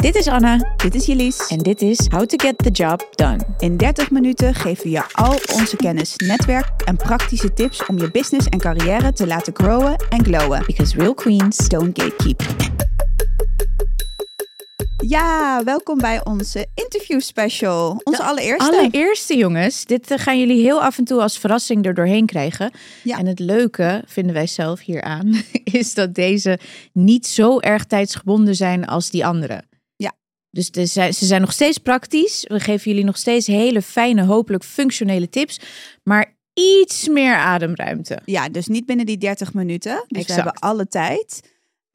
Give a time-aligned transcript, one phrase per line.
[0.00, 1.44] Dit is Anna Dit is Jelise.
[1.48, 3.38] en dit is How to Get the Job Done.
[3.58, 8.10] In 30 minuten geven we je al onze kennis, netwerk en praktische tips om je
[8.10, 10.62] business en carrière te laten growen en glowen.
[10.66, 12.67] Because real queens Don't gatekeep.
[15.08, 18.00] Ja, welkom bij onze interview special.
[18.04, 18.76] Onze allereerste.
[18.76, 22.70] Allereerste jongens, dit eh, gaan jullie heel af en toe als verrassing er doorheen krijgen.
[23.02, 23.18] Ja.
[23.18, 26.58] En het leuke, vinden wij zelf hieraan, is dat deze
[26.92, 29.62] niet zo erg tijdsgebonden zijn als die andere.
[29.96, 30.12] Ja.
[30.50, 32.44] Dus de- ze zijn nog steeds praktisch.
[32.48, 35.60] We geven jullie nog steeds hele fijne, hopelijk functionele tips.
[36.02, 38.18] Maar iets meer ademruimte.
[38.24, 40.04] Ja, dus niet binnen die 30 minuten.
[40.08, 40.26] Dus Exact.
[40.26, 41.40] we hebben alle tijd.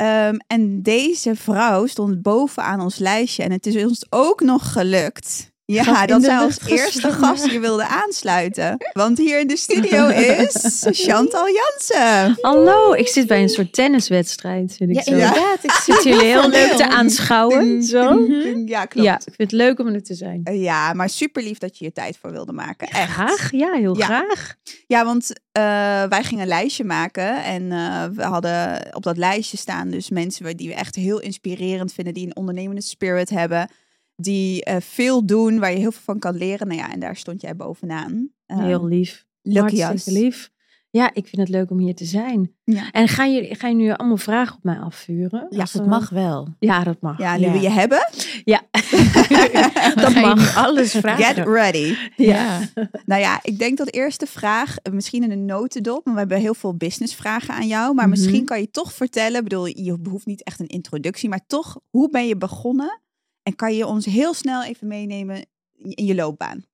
[0.04, 3.44] Ehm, en deze vrouw stond bovenaan ons lijstje.
[3.44, 5.53] En het is ons ook nog gelukt.
[5.74, 8.78] Ja, dat zij als eerste gast hier wilde aansluiten.
[8.94, 10.08] Want hier in de studio
[10.42, 12.38] is Chantal Jansen.
[12.42, 14.72] Hallo, ik zit bij een soort tenniswedstrijd.
[14.72, 15.12] Zit ik Ja, zo.
[15.12, 15.58] inderdaad.
[15.64, 17.84] Ik Zit jullie heel leuk te aanschouwen?
[17.84, 18.28] Zo.
[18.66, 19.08] Ja, klopt.
[19.08, 20.42] Ja, ik vind het leuk om er te zijn.
[20.44, 22.88] Eh, Ja, maar super lief dat je hier tijd voor wilde maken.
[22.88, 23.12] Echt.
[23.12, 24.06] Graag, ja, heel Ja.
[24.06, 24.54] graag.
[24.88, 25.64] Ja, want eh,
[26.10, 27.44] wij gingen een lijstje maken.
[27.44, 31.94] En eh, we hadden op dat lijstje staan dus mensen die we echt heel inspirerend
[31.94, 32.14] vinden.
[32.14, 33.70] Die een ondernemende spirit hebben.
[34.16, 36.68] Die eh, veel doen, waar je heel veel van kan leren.
[36.68, 38.30] Nou ja, en daar stond jij bovenaan.
[38.46, 39.26] Eh, Heel lief.
[39.42, 40.52] lucky lief.
[40.90, 42.52] Ja, ik vind het leuk om hier te zijn.
[42.64, 42.92] Ja.
[42.92, 45.46] En gaan jullie, gaan jullie allemaal vragen op mij afvuren?
[45.50, 46.48] Ja, dat mag wel.
[46.60, 47.18] Ja, dat mag.
[47.18, 47.52] Ja, nu Ja.
[47.52, 48.10] we je hebben,
[48.44, 48.62] Ja.
[50.04, 50.58] Dat mag.
[50.58, 51.24] alles vragen.
[51.36, 51.96] get ready.
[52.16, 52.60] ja.
[53.06, 56.40] Nou ja, ik denk dat eerste vraag, eh, misschien in een notendop, maar we hebben
[56.40, 57.94] heel veel businessvragen aan jou.
[57.94, 58.20] Maar Mhm.
[58.20, 61.80] misschien kan je toch vertellen, ik bedoel, je behoeft niet echt een introductie, maar toch,
[61.90, 63.02] hoe ben je begonnen?
[63.44, 66.66] En kan je ons heel snel even meenemen in je loopbaan?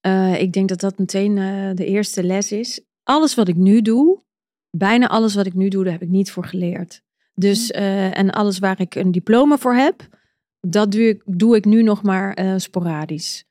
[0.00, 2.80] Eh, ik denk dat dat meteen eh, de eerste les is.
[3.02, 4.22] Alles wat ik nu doe,
[4.70, 7.02] bijna alles wat ik nu doe, daar heb ik niet voor geleerd.
[7.34, 10.08] Dus, eh, en alles waar ik een diploma voor heb,
[10.60, 13.44] dat doe ik, doe ik nu nog maar eh, sporadisch.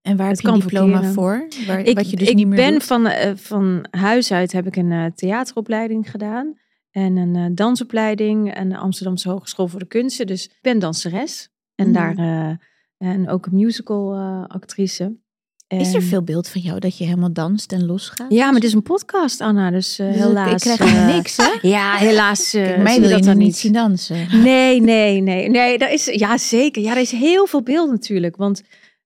[0.00, 1.14] En waar Het heb je kan diploma verkeren.
[1.14, 1.48] voor?
[1.66, 2.84] Waar, Ik, wat je dus ik niet meer ben doet?
[2.84, 6.58] van, eh, van huis uit heb ik een eh, theateropleiding gedaan.
[6.90, 10.26] En een eh, dansopleiding en de Amsterdamse Hogeschool voor de Kunsten.
[10.26, 11.48] Dus ik ben danseres.
[11.74, 11.92] En Mhm.
[11.92, 12.56] daar eh,
[13.08, 15.16] en ook een musical eh, actrice.
[15.68, 18.32] Is er veel beeld van jou dat je helemaal danst en losgaat?
[18.32, 19.70] Ja, maar het is een podcast, Anna.
[19.70, 20.64] Dus, Dus helaas.
[20.64, 21.52] Ik krijg eh, niks, hè?
[21.68, 22.50] Ja, helaas.
[22.50, 24.42] Kijk, zie mij wil je dat dan niet zien dansen.
[24.42, 25.48] Nee, nee, nee.
[25.48, 26.82] nee dat is, ja, zeker.
[26.82, 28.36] Ja, er is heel veel beeld natuurlijk.
[28.36, 28.62] Want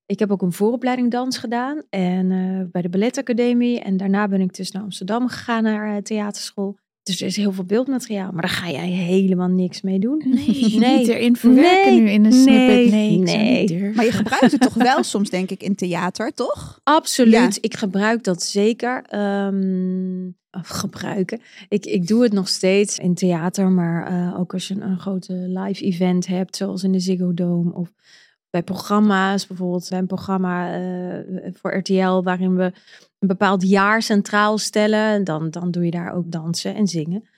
[0.06, 1.82] ik heb ook een vooropleiding dans gedaan.
[1.90, 2.28] En
[2.72, 3.80] bij de balletacademie.
[3.80, 6.78] En daarna ben ik dus naar Amsterdam gegaan, naar theaterschool.
[7.08, 8.32] Dus er is heel veel beeldmateriaal.
[8.32, 10.22] Maar daar ga jij helemaal niks mee doen.
[10.26, 10.98] Nee, Nee.
[10.98, 12.00] niet erin verwerken Nee.
[12.00, 12.42] nu in een Nee.
[12.42, 12.90] snippet.
[12.90, 13.66] Nee, Nee.
[13.66, 13.94] durven.
[13.94, 16.80] Maar je gebruikt het toch wel soms, denk ik, in theater, toch?
[16.84, 17.32] Absoluut.
[17.54, 17.58] Ja.
[17.60, 19.02] Ik gebruik dat zeker.
[19.08, 21.40] Ehm, of gebruiken.
[21.68, 24.98] Ik, ik doe het nog steeds in theater, maar eh, ook als je een, een
[24.98, 27.92] grote live event hebt, zoals in de Ziggo Dome of
[28.50, 32.72] bij programma's, bijvoorbeeld bij een programma eh, voor RTL waarin we
[33.18, 37.28] een bepaald jaar centraal stellen, dan, dan doe je daar ook dansen en zingen.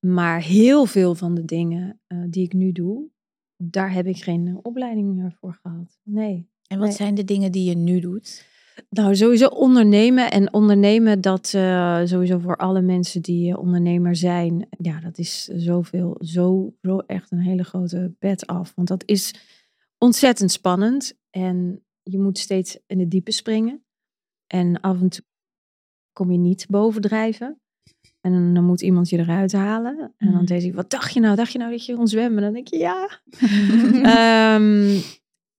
[0.00, 3.08] Maar heel veel van de dingen eh, die ik nu doe,
[3.56, 5.98] daar heb ik geen eh, opleiding eh, voor gehad.
[6.02, 6.48] Nee.
[6.66, 6.96] En wat Nee.
[6.96, 8.46] zijn de dingen die je nu doet?
[8.90, 10.30] Nou, sowieso ondernemen.
[10.30, 11.46] En ondernemen, dat
[12.04, 14.68] sowieso voor alle mensen die ondernemer zijn.
[14.78, 18.72] Ja, dat is zoveel, zo, zo echt een hele grote pet af.
[18.74, 19.34] Want dat is
[19.98, 21.18] ontzettend spannend.
[21.30, 23.83] En je moet steeds in het diepe springen.
[24.54, 25.24] En af en toe
[26.12, 27.60] kom je niet bovendrijven.
[28.20, 29.98] En dan, moet iemand je eruit halen.
[29.98, 30.46] En dan Mhm.
[30.46, 31.36] zegt hij, wat dacht je nou?
[31.36, 32.42] Dacht je nou dat je kon zwemmen?
[32.42, 33.08] Dan denk je, ja.
[34.54, 35.00] Ehm,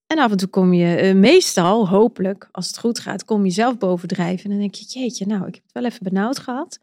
[0.08, 3.52] en af en toe kom je, eh, meestal, hopelijk, als het goed gaat, kom je
[3.52, 4.44] zelf bovendrijven.
[4.44, 6.80] En dan denk je, jeetje, nou, ik heb het wel even benauwd gehad.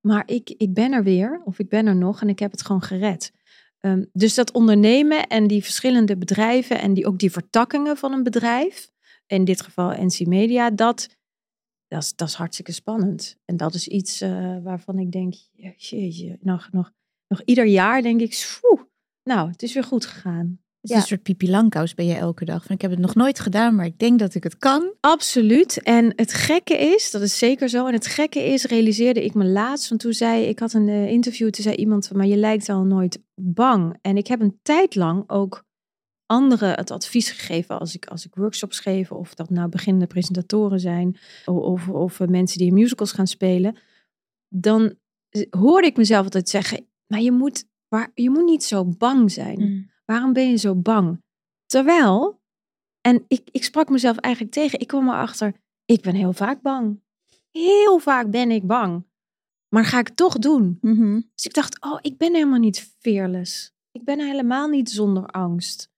[0.00, 2.62] Maar ik, ik ben er weer, of ik ben er nog en ik heb het
[2.62, 3.32] gewoon gered.
[3.80, 8.22] Ehm, dus dat ondernemen en die verschillende bedrijven en die, ook die vertakkingen van een
[8.22, 8.90] bedrijf,
[9.26, 11.08] in dit geval NC Media, dat,
[11.88, 13.36] dat, is, dat is hartstikke spannend.
[13.44, 15.34] En dat is iets eh, waarvan ik denk,
[15.76, 16.92] jeetje, nog, nog,
[17.28, 18.88] nog ieder jaar denk ik, "Sfoe,
[19.22, 20.46] nou, het is weer goed gegaan.
[20.80, 20.96] Het is Ja.
[20.96, 22.64] een soort Pipi Langkous ben je elke dag.
[22.64, 24.92] Van, ik heb het nog nooit gedaan, maar ik denk dat ik het kan.
[25.00, 25.82] Absoluut.
[25.82, 27.86] En het gekke is, dat is zeker zo.
[27.86, 29.88] En het gekke is, realiseerde ik me laatst.
[29.88, 32.84] Want toen zei ik had een eh, interview, toen zei iemand maar je lijkt al
[32.84, 33.98] nooit bang.
[34.00, 35.64] En ik heb een tijd lang ook
[36.26, 39.12] anderen het advies gegeven als ik, als ik workshops geef.
[39.12, 41.16] Of dat nou beginnende presentatoren zijn.
[41.44, 43.76] Of, of, of eh, mensen die in musicals gaan spelen.
[44.48, 44.94] Dan
[45.50, 49.90] hoorde ik mezelf altijd zeggen, maar je moet, waar, je moet niet zo bang zijn.
[50.04, 51.22] Waarom ben je zo bang?
[51.66, 52.40] Terwijl,
[53.00, 57.00] en ik, ik sprak mezelf eigenlijk tegen, ik kwam erachter, ik ben heel vaak bang.
[57.50, 59.04] Heel vaak ben ik bang.
[59.68, 60.78] Maar ga ik het toch doen?
[60.80, 61.20] Mhm.
[61.34, 63.74] Dus ik dacht, oh, ik ben helemaal niet fearless.
[63.92, 65.90] ik ben helemaal niet zonder angst.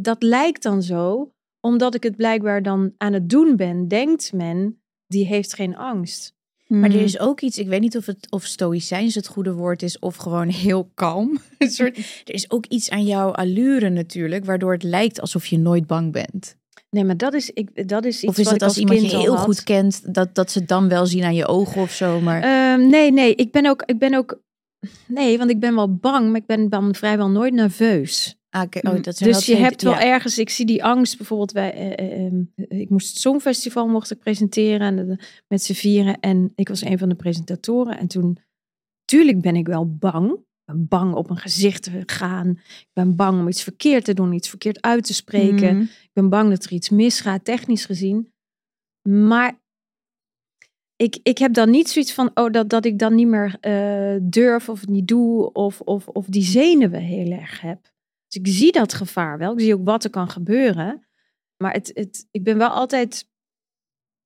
[0.00, 4.82] Dat lijkt dan zo, omdat ik het blijkbaar dan aan het doen ben, denkt men,
[5.06, 6.34] die heeft geen angst.
[6.66, 6.98] Maar Hmm.
[6.98, 9.98] er is ook iets, ik weet niet of het of stoïcijns het goede woord is
[9.98, 11.38] of gewoon heel kalm.
[11.58, 15.58] Een soort, er is ook iets aan jouw allure natuurlijk, waardoor het lijkt alsof je
[15.58, 16.56] nooit bang bent.
[16.90, 19.16] Nee, maar dat is, ik, dat is iets Of is ik als als iemand je
[19.16, 22.20] heel goed kent, dat, dat ze het dan wel zien aan je ogen of zo.
[22.20, 24.40] Maar Ehm, nee, nee, ik ben ook, ik ben ook,
[25.06, 28.36] nee, want ik ben wel bang, maar ik ben dan vrijwel nooit nerveus.
[28.54, 30.04] Ah, oh, dat zijn wel dus je hebt wel ja.
[30.04, 32.42] ergens, ik zie die angst bijvoorbeeld bij, eh, eh, ehm,
[32.80, 35.18] ik moest het Songfestival mocht ik presenteren en,
[35.48, 38.38] met z'n vieren en ik was een van de presentatoren en toen,
[39.04, 40.32] tuurlijk ben ik wel bang.
[40.32, 42.50] Ik ben bang op een gezicht te gaan.
[42.66, 45.68] Ik ben bang om iets verkeerd te doen, iets verkeerd uit te spreken.
[45.68, 45.80] Hmm.
[45.80, 48.32] Ik ben bang dat er iets misgaat, technisch gezien.
[49.08, 49.60] Maar
[50.96, 54.16] ik, ik heb dan niet zoiets van, oh, dat, dat ik dan niet meer eh,
[54.22, 57.93] durf of niet doe, of, of, of die zenuwen heel erg heb.
[58.34, 59.52] Dus ik zie dat gevaar wel.
[59.52, 61.06] Ik zie ook wat er kan gebeuren.
[61.56, 63.28] Maar het, het, ik ben wel altijd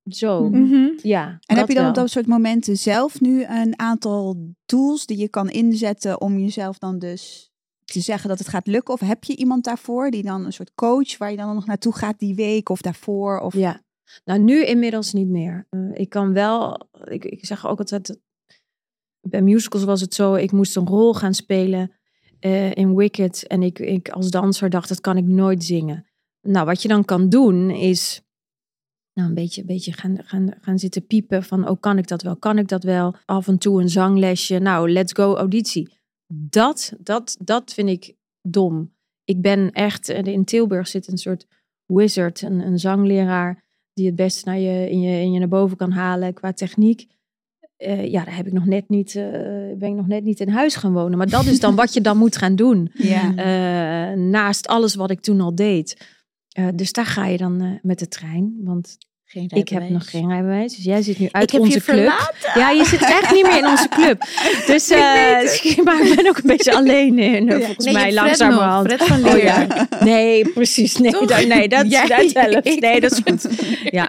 [0.05, 0.49] zo.
[0.49, 0.91] Mhm.
[1.03, 1.39] Ja.
[1.47, 1.93] En heb je dan wel.
[1.93, 6.79] op dat soort momenten zelf nu een aantal tools die je kan inzetten om jezelf
[6.79, 7.51] dan dus
[7.85, 8.95] te zeggen dat het gaat lukken?
[8.95, 11.95] Of heb je iemand daarvoor die dan een soort coach waar je dan nog naartoe
[11.95, 13.41] gaat die week of daarvoor?
[13.41, 13.55] Of...
[13.55, 13.81] Ja.
[14.25, 15.67] Nou, nu inmiddels niet meer.
[15.71, 18.19] Eh, ik kan wel, ik, ik zeg ook altijd,
[19.21, 21.98] bij musicals was het zo, ik moest een rol gaan spelen
[22.41, 23.47] eh, in Wicked.
[23.47, 26.07] En ik, ik als danser dacht, dat kan ik nooit zingen.
[26.41, 28.23] Nou, wat je dan kan doen is
[29.15, 32.37] nou, een beetje, beetje gaan, gaan, gaan zitten piepen van, oh, kan ik dat wel?
[32.37, 33.15] Kan ik dat wel?
[33.25, 34.59] Af en toe een zanglesje.
[34.59, 35.97] Nou, let's go auditie.
[36.33, 38.95] Dat, dat, dat vind ik dom.
[39.25, 41.47] Ik ben echt, eh, in Tilburg zit een soort
[41.87, 45.77] wizard, een, een zangleraar die het best naar je, in, je, in je naar boven
[45.77, 47.07] kan halen qua techniek.
[47.79, 49.23] Eh, ja, daar heb ik nog net niet, eh,
[49.79, 51.19] ben ik nog net niet in huis gaan wonen.
[51.19, 52.91] Maar dat is dan wat je dan moet gaan doen.
[52.95, 53.33] Ja.
[53.37, 55.97] Eh, naast alles wat ik toen al deed.
[56.75, 58.55] Dus daar ga je dan met de trein.
[58.65, 60.75] Want Geen ik heb nog geen rijbewijs.
[60.77, 61.97] Dus jij zit nu uit Ik heb onze je club.
[61.97, 62.61] verlaten.
[62.61, 64.21] Ja, je zit echt niet meer in onze club.
[64.67, 64.99] Dus eh,
[65.85, 68.87] maar ik ben ook een beetje alleen in, volgens Nee, mij langzamerhand.
[68.93, 69.67] Fred van Oh, ja.
[70.05, 70.97] Nee, precies.
[70.97, 72.81] Nee, dat, nee dat, Jij- dat helpt.
[72.81, 73.49] Nee, dat is goed.
[73.91, 74.09] Ja,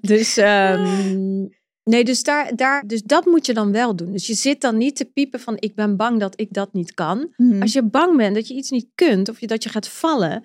[0.00, 1.46] dus, ehm,
[1.90, 4.12] nee, dus, daar, daar, dus dat moet je dan wel doen.
[4.12, 6.94] Dus je zit dan niet te piepen van ik ben bang dat ik dat niet
[6.94, 7.32] kan.
[7.36, 7.62] Mhm.
[7.62, 10.44] Als je bang bent dat je iets niet kunt of je, dat je gaat vallen,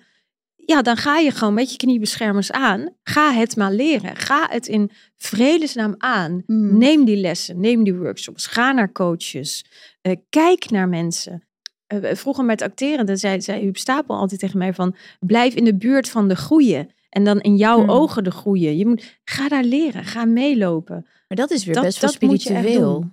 [0.56, 2.88] ja, dan ga je gewoon met je kniebeschermers aan.
[3.02, 4.16] Ga het maar leren.
[4.16, 6.42] Ga het in vredesnaam aan.
[6.46, 6.78] Mhm.
[6.78, 9.64] Neem die lessen, neem die workshops, ga naar coaches,
[10.00, 11.46] eh, kijk naar mensen.
[11.86, 15.64] Eh, vroeger met acteren, dan zei, zei Huub Stapel altijd tegen mij van, blijf in
[15.64, 16.86] de buurt van de goeie.
[17.08, 17.90] En dan in jouw Hmm.
[17.90, 18.76] ogen de goeie.
[18.76, 21.06] Je moet, ga daar leren, ga meelopen.
[21.28, 23.04] Maar dat is weer Dat- best wel spiritueel.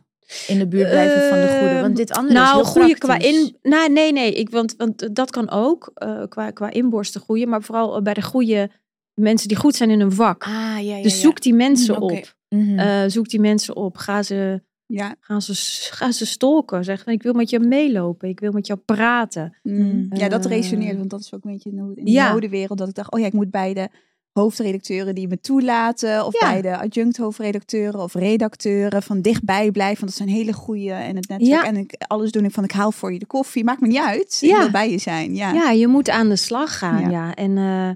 [0.47, 1.81] In de buurt blijven van de goede.
[1.81, 3.55] Want dit andere nou, is heel goede qua in.
[3.61, 4.33] Nou, nee, nee.
[4.33, 5.91] Ik, want, want dat kan ook.
[5.93, 7.45] eh, qua, qua inborsten goede.
[7.45, 8.69] Maar vooral bij de goede
[9.13, 10.43] mensen die goed zijn in een vak.
[10.43, 11.19] Ah, ja, ja, dus ja.
[11.19, 12.35] zoek die mensen Mm, op.
[12.49, 12.79] Mhm.
[12.79, 13.97] Eh, zoek die mensen op.
[13.97, 15.15] Ga ze, Ja.
[15.19, 15.53] ga ze,
[15.91, 16.83] ga ze stalken.
[16.83, 18.29] Zeg van ik wil met je meelopen.
[18.29, 19.57] Ik wil met jou praten.
[19.63, 20.05] Mm.
[20.09, 22.77] ja, dat Eh, resoneert, want dat is ook een beetje in de, in de modewereld
[22.77, 23.89] dat ik dacht, oh ja, ik moet bij de
[24.33, 26.51] hoofdredacteuren die me toelaten, of Ja.
[26.51, 31.15] bij de adjunct hoofdredacteuren of redacteuren van dichtbij blijven, want dat zijn hele goede en
[31.15, 31.63] het netwerk Ja.
[31.63, 33.97] en ik alles doen ik van ik haal voor je de koffie, maakt me niet
[33.97, 34.57] uit, ik Ja.
[34.59, 35.53] wil bij je zijn, ja.
[35.53, 37.09] Ja, je moet aan de slag gaan.
[37.11, 37.33] Ja.
[37.35, 37.87] En, eh,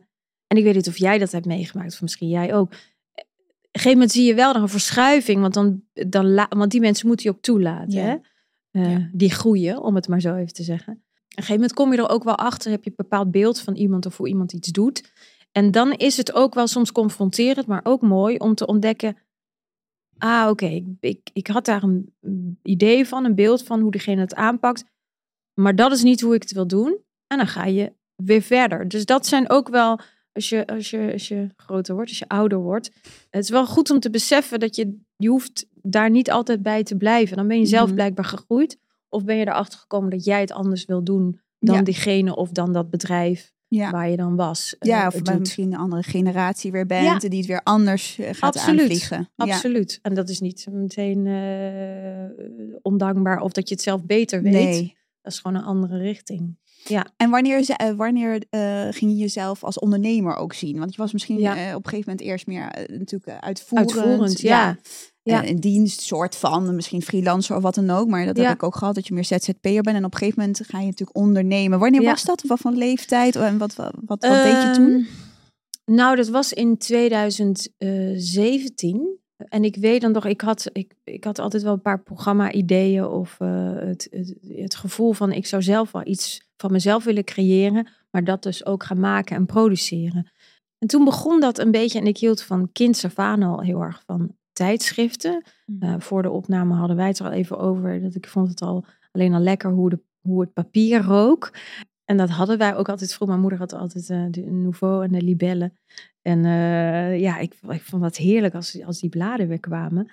[0.47, 1.93] en ik weet niet of jij dat hebt meegemaakt.
[1.93, 2.71] Of misschien jij ook.
[2.71, 5.41] Op een gegeven moment zie je wel nog een verschuiving.
[5.41, 8.01] Want, dan, dan want die mensen moeten je ook toelaten.
[8.03, 8.15] Hè?
[8.71, 8.95] Eh.
[9.11, 10.93] Die groeien, om het maar zo even te zeggen.
[10.93, 12.71] Op een gegeven moment kom je er ook wel achter.
[12.71, 15.11] Heb je een bepaald beeld van iemand of hoe iemand iets doet.
[15.51, 19.17] En dan is het ook wel soms confronterend, maar ook mooi om te ontdekken.
[20.17, 22.13] Ah, oké, ik, ik, ik had daar een
[22.63, 24.83] idee van, een beeld van hoe diegene het aanpakt.
[25.53, 26.97] Maar dat is niet hoe ik het wil doen.
[27.27, 28.87] En dan ga je weer verder.
[28.87, 29.99] Dus dat zijn ook wel,
[30.31, 32.91] als je, als je, als je groter wordt, als je ouder wordt.
[33.29, 36.83] Het is wel goed om te beseffen dat je, je hoeft daar niet altijd bij
[36.83, 37.37] te blijven.
[37.37, 37.95] Dan ben je zelf Mhm.
[37.95, 38.79] blijkbaar gegroeid.
[39.09, 41.81] Of ben je erachter gekomen dat jij het anders wil doen dan Ja.
[41.81, 43.91] diegene of dan dat bedrijf Ja.
[43.91, 44.75] waar je dan was.
[44.79, 45.41] eh, Ja, of het bij doet.
[45.41, 47.19] misschien een andere generatie weer bent Ja.
[47.19, 48.79] en die het weer anders eh, gaat Absoluut.
[48.81, 49.29] aanvliegen.
[49.35, 49.45] Ja.
[49.45, 49.99] Absoluut.
[50.01, 54.53] En dat is niet meteen eh, ondankbaar of dat je het zelf beter weet.
[54.53, 54.95] Nee.
[55.21, 56.57] Dat is gewoon een andere richting.
[57.17, 60.77] En wanneer, ze- eh, wanneer eh, ging je jezelf als ondernemer ook zien?
[60.79, 61.57] Want je was misschien Ja.
[61.69, 63.95] eh, op een gegeven moment eerst meer eh, natuurlijk eh, uitvoerend.
[63.97, 64.77] Uitvoerend, ja.
[65.27, 65.43] Ja.
[65.43, 68.07] Eh, in dienst, soort van, misschien freelancer of wat dan ook.
[68.07, 68.43] Maar dat Ja.
[68.43, 69.97] heb ik ook gehad, dat je meer ZZP'er bent.
[69.97, 71.79] En op een gegeven moment ga je natuurlijk ondernemen.
[71.79, 72.09] Wanneer Ja.
[72.09, 72.43] was dat?
[72.47, 73.35] Wat voor leeftijd?
[73.35, 74.91] En wat, wat, wat, wat deed je toen?
[74.91, 75.03] Ehm,
[75.95, 79.17] Nou, dat was in 2017.
[79.37, 83.05] En ik weet dan nog, ik had, ik, ik had altijd wel een paar programma-ideeën
[83.05, 87.23] of eh, het, het, het gevoel van ik zou zelf wel iets van mezelf willen
[87.23, 90.31] creëren, maar dat dus ook gaan maken en produceren.
[90.79, 94.03] En toen begon dat een beetje, en ik hield van kind af al heel erg
[94.05, 95.43] van tijdschriften.
[95.65, 95.85] Mhm.
[95.85, 98.61] Uh, voor de opname hadden wij het er al even over, dat ik vond het
[98.61, 101.51] al alleen al lekker hoe, de, hoe het papier rook.
[102.05, 103.27] En dat hadden wij ook altijd vroeg.
[103.27, 105.71] Mijn moeder had altijd uh, de Nouveau en de Libelle.
[106.21, 110.11] En uh, ja, ik, ik, vond dat heerlijk als, als die bladen weer kwamen.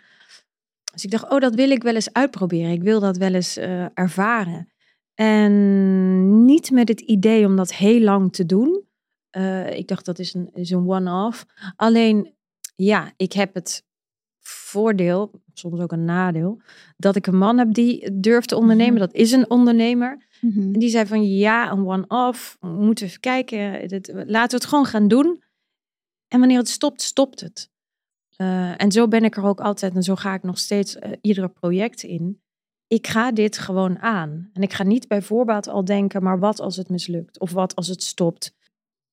[0.92, 2.70] Dus ik dacht, oh, dat wil ik wel eens uitproberen.
[2.70, 4.68] Ik wil dat wel eens uh, ervaren.
[5.14, 8.82] En niet met het idee om dat heel lang te doen.
[9.70, 11.46] Ik dacht, dat is een, is een one-off.
[11.76, 12.34] Alleen,
[12.76, 13.84] ja, ik heb het
[14.48, 16.60] voordeel, soms ook een nadeel,
[16.96, 18.98] dat ik een man heb die durft te ondernemen.
[18.98, 20.26] Dat is een ondernemer.
[20.40, 20.60] Mhm.
[20.60, 22.56] En die zei van, ja, een one-off.
[22.60, 23.88] We moeten even kijken.
[23.88, 25.42] Dit, laten we het gewoon gaan doen.
[26.28, 27.72] En wanneer het stopt, stopt het.
[28.36, 31.12] Uh, en zo ben ik er ook altijd, en zo ga ik nog steeds uh,
[31.20, 32.42] iedere project in.
[32.86, 34.50] Ik ga dit gewoon aan.
[34.52, 37.38] En ik ga niet bij voorbaat al denken, maar wat als het mislukt?
[37.38, 38.54] Of wat als het stopt?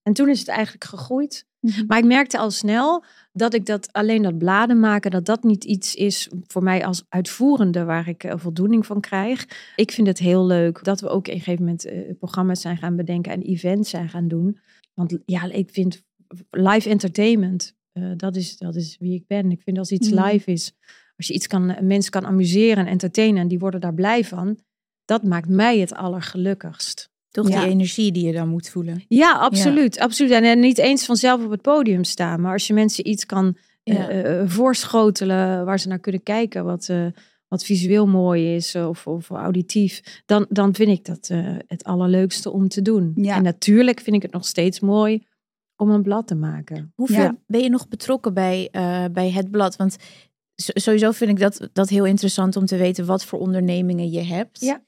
[0.01, 1.47] En toen is het eigenlijk gegroeid.
[1.61, 1.85] Mhm.
[1.87, 3.03] Maar ik merkte al snel
[3.33, 7.03] dat ik dat alleen dat bladen maken, dat dat niet iets is voor mij als
[7.09, 9.47] uitvoerende waar ik uh, voldoening van krijg.
[9.75, 12.77] Ik vind het heel leuk dat we ook op een gegeven moment uh, programma's zijn
[12.77, 14.59] gaan bedenken en events zijn gaan doen.
[14.93, 16.03] Want ja, ik vind
[16.49, 19.51] live entertainment, uh, dat, is, dat is wie ik ben.
[19.51, 20.23] Ik vind als iets Mhm.
[20.25, 20.73] live is,
[21.17, 24.59] als je iets kan, mensen kan amuseren en entertainen en die worden daar blij van,
[25.05, 27.10] dat maakt mij het allergelukkigst.
[27.31, 27.59] Toch Ja.
[27.61, 29.03] die energie die je dan moet voelen.
[29.07, 29.99] Ja, absoluut.
[29.99, 30.31] absoluut.
[30.31, 32.41] En, en niet eens vanzelf op het podium staan.
[32.41, 34.09] Maar als je mensen iets kan eh, Ja.
[34.09, 37.05] eh, voorschotelen waar ze naar kunnen kijken, wat, eh,
[37.47, 41.83] wat visueel mooi is eh, of, of auditief, dan, dan vind ik dat eh, het
[41.83, 43.11] allerleukste om te doen.
[43.15, 43.35] Ja.
[43.35, 45.23] En natuurlijk vind ik het nog steeds mooi
[45.75, 46.91] om een blad te maken.
[46.95, 49.75] Hoeveel ben je nog betrokken bij, eh, bij het blad?
[49.75, 49.95] Want
[50.55, 54.59] sowieso vind ik dat, dat heel interessant om te weten wat voor ondernemingen je hebt.
[54.59, 54.81] Ja.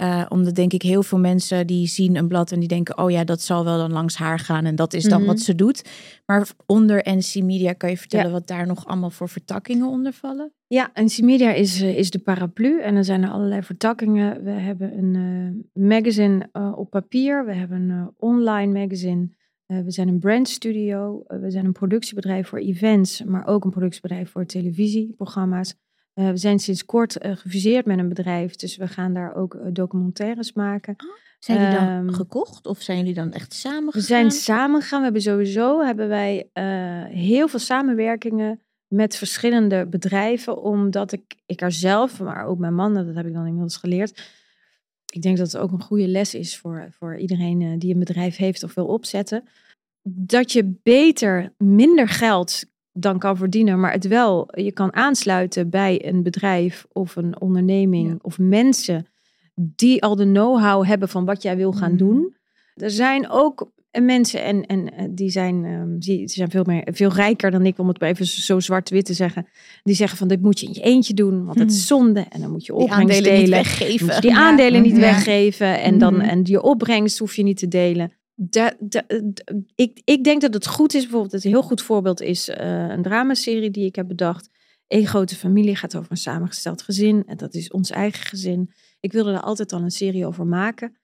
[0.00, 3.10] Eh, omdat denk ik heel veel mensen die zien een blad en die denken, oh
[3.10, 5.26] ja, dat zal wel dan langs haar gaan en dat is dan Mhm.
[5.28, 5.88] wat ze doet.
[6.26, 8.32] Maar onder NC Media kan je vertellen Ja.
[8.32, 10.52] wat daar nog allemaal voor vertakkingen onder vallen?
[10.66, 14.44] Ja, en Media is, eh, is de paraplu en er zijn er allerlei vertakkingen.
[14.44, 15.14] We hebben een
[15.74, 19.28] eh, magazine op papier, we hebben een online magazine,
[19.66, 24.46] we zijn een brandstudio, we zijn een productiebedrijf voor events, maar ook een productiebedrijf voor
[24.46, 25.74] televisieprogramma's.
[26.20, 29.54] Eh, we zijn sinds kort eh, gefuseerd met een bedrijf, dus we gaan daar ook
[29.54, 30.96] eh, documentaires maken.
[31.38, 34.02] Zijn die dan Ehm, gekocht of zijn jullie dan echt samen We gegaan?
[34.02, 34.98] zijn samen gegaan.
[34.98, 36.50] We hebben sowieso hebben wij
[37.12, 42.94] heel veel samenwerkingen met verschillende bedrijven, omdat ik, ik er zelf, maar ook mijn man,
[42.94, 44.30] dat heb ik dan inmiddels geleerd.
[45.12, 48.36] Ik denk dat het ook een goede les is voor, voor iedereen die een bedrijf
[48.36, 49.48] heeft of wil opzetten.
[50.02, 56.06] Dat je beter minder geld dan kan verdienen, maar het wel je kan aansluiten bij
[56.08, 58.16] een bedrijf of een onderneming Ja.
[58.20, 59.06] of mensen
[59.54, 61.98] die al de know-how hebben van wat jij wil gaan Mhm.
[61.98, 62.34] doen.
[62.74, 67.12] Er zijn ook mensen en, en eh, die zijn, ehm, die, zijn veel, meer, veel
[67.12, 69.46] rijker dan ik, om het maar even zo zwart-wit te zeggen.
[69.82, 72.26] Die zeggen van dit moet je in je eentje doen, want het is zonde.
[72.30, 72.80] En dan moet je Hmm.
[72.80, 74.20] die opbrengst aandelen niet weggeven.
[74.20, 74.36] Die Ja.
[74.36, 75.00] aandelen niet Ja.
[75.00, 76.22] weggeven en, dan, Mhm.
[76.28, 78.12] en je opbrengst hoef je niet te delen.
[78.42, 82.20] Da- da- d- ik, ik denk dat het goed is, bijvoorbeeld een heel goed voorbeeld
[82.20, 84.48] is eh, een dramaserie die ik heb bedacht.
[84.86, 87.26] Eén grote familie gaat over een samengesteld gezin.
[87.26, 88.72] En dat is ons eigen gezin.
[89.00, 90.96] Ik wilde er altijd al een serie over maken.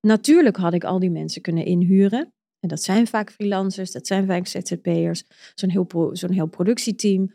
[0.00, 2.32] Natuurlijk had ik al die mensen kunnen inhuren.
[2.60, 5.24] En dat zijn vaak freelancers, dat zijn vaak ZZP'ers,
[5.54, 7.34] zo'n heel, pro- zo'n heel productieteam.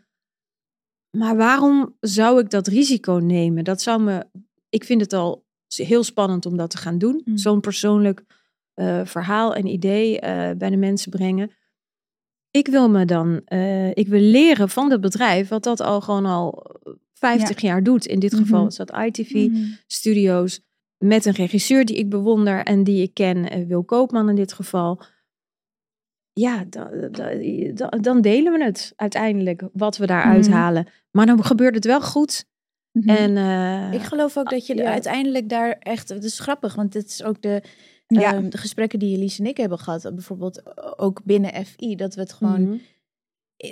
[1.16, 3.64] Maar waarom zou ik dat risico nemen?
[3.64, 4.26] Dat zou me,
[4.68, 7.22] ik vind het al heel spannend om dat te gaan doen.
[7.24, 7.36] Mm.
[7.36, 8.24] Zo'n persoonlijk
[8.80, 11.50] eh, verhaal en idee eh, bij de mensen brengen.
[12.50, 16.26] Ik wil me dan, eh, ik wil leren van het bedrijf, wat dat al gewoon
[16.26, 16.66] al
[17.12, 18.06] 50 jaar doet.
[18.06, 18.68] In dit geval Mhm.
[18.68, 19.64] is dat ITV Mhm.
[19.86, 20.60] studio's
[20.98, 25.02] met een regisseur die ik bewonder en die ik ken, Wil Koopman in dit geval.
[26.32, 27.34] Ja, da- da-
[27.74, 30.56] da- dan delen we het uiteindelijk, wat we daaruit Mhm.
[30.56, 30.86] halen.
[31.10, 32.44] Maar dan gebeurt het wel goed.
[32.92, 34.90] En, eh, Ik geloof ook dat je ja.
[34.90, 36.08] uiteindelijk daar echt.
[36.08, 37.62] Het is grappig, want dit is ook de,
[38.18, 38.34] Ja.
[38.34, 40.02] ehm, de gesprekken die Elise en ik hebben gehad.
[40.02, 40.62] Bijvoorbeeld
[40.98, 41.96] ook binnen FI.
[41.96, 42.62] Dat we het gewoon.
[42.62, 42.76] mhm.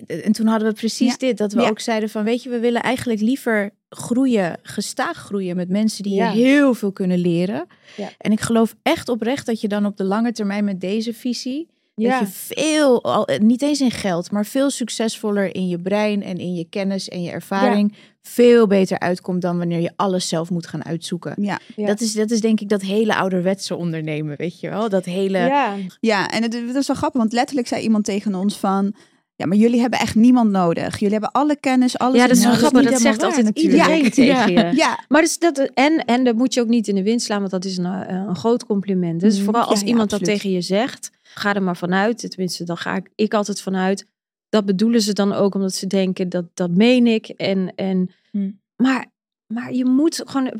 [0.07, 1.16] En toen hadden we precies Ja.
[1.18, 1.38] dit.
[1.38, 1.68] Dat we Ja.
[1.68, 6.14] ook zeiden van weet je, we willen eigenlijk liever groeien, gestaag groeien met mensen die
[6.14, 6.30] Ja.
[6.33, 7.66] je heel veel kunnen leren.
[7.97, 8.09] Ja.
[8.18, 11.68] En ik geloof echt oprecht dat je dan op de lange termijn met deze visie.
[11.98, 12.18] Ja.
[12.20, 16.22] Dat je veel, al, eh, niet eens in geld, maar veel succesvoller in je brein
[16.22, 17.94] en in je kennis en je ervaring.
[18.22, 21.34] Veel beter uitkomt dan wanneer je alles zelf moet gaan uitzoeken.
[21.36, 21.58] ja.
[21.76, 21.86] Ja.
[21.86, 24.88] Dat, is, dat is denk ik dat hele ouderwetse ondernemen, weet je wel?
[24.88, 25.38] Dat hele...
[25.38, 25.74] ja.
[26.00, 28.94] Ja, en het, het was wel grappig, want letterlijk zei iemand tegen ons van...
[29.34, 30.92] Ja, maar jullie hebben echt niemand nodig.
[30.98, 32.16] Jullie hebben alle kennis, alles.
[32.20, 32.90] Ja, dat is wel grappig.
[32.90, 34.38] Dat zegt altijd waar iedereen natuurlijk.
[34.46, 34.76] tegen je.
[34.76, 37.38] Ja, Maar dus dat, en, en dat moet je ook niet in de wind slaan,
[37.38, 39.20] want dat is een, eh, een groot compliment.
[39.20, 39.44] Dus Mhm.
[39.44, 42.30] vooral als iemand dat tegen je zegt, ga er maar vanuit.
[42.30, 44.06] Tenminste, dan ga ik, ik altijd vanuit.
[44.49, 47.28] Dat bedoelen ze dan ook omdat ze denken dat dat meen ik.
[47.28, 48.50] En, en, Hm.
[48.76, 49.06] maar,
[49.54, 50.52] maar je moet gewoon,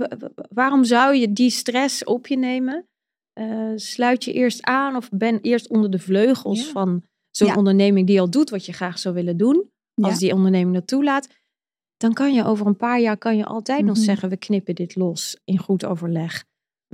[0.51, 2.87] waarom zou je die stress op je nemen?
[3.33, 6.71] Eh, sluit je eerst aan of ben eerst onder de vleugels Ja.
[6.73, 7.55] van zo'n Ja.
[7.57, 9.71] onderneming die al doet wat je graag zou willen doen.
[9.95, 10.19] Als Ja.
[10.19, 11.29] die onderneming dat toelaat.
[11.97, 14.05] Dan kan je over een paar jaar kan je altijd nog Mhm.
[14.05, 16.45] zeggen, we knippen dit los in goed overleg.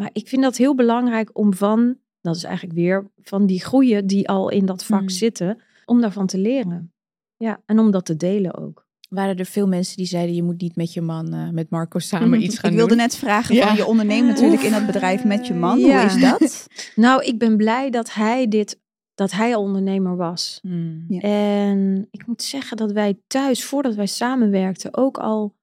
[0.01, 4.07] Maar ik vind dat heel belangrijk om van, dat is eigenlijk weer van die groeien
[4.07, 5.09] die al in dat vak Mm.
[5.09, 6.93] zitten, om daarvan te leren.
[7.37, 8.83] Ja, en om dat te delen ook.
[9.09, 11.99] Waren er veel mensen die zeiden je moet niet met je man, eh, met Marco
[12.11, 13.03] samen iets gaan ik wilde doen?
[13.03, 13.67] net vragen Ja.
[13.67, 15.79] van je onderneemt natuurlijk in dat bedrijf met je man.
[15.79, 15.97] Ja.
[15.97, 16.67] Hoe is dat?
[16.97, 18.81] Nou, ik ben blij dat hij dit,
[19.15, 20.61] dat hij al ondernemer was.
[21.09, 21.21] Ja.
[21.21, 25.55] En ik moet zeggen dat wij thuis, voordat wij samenwerkten, ook al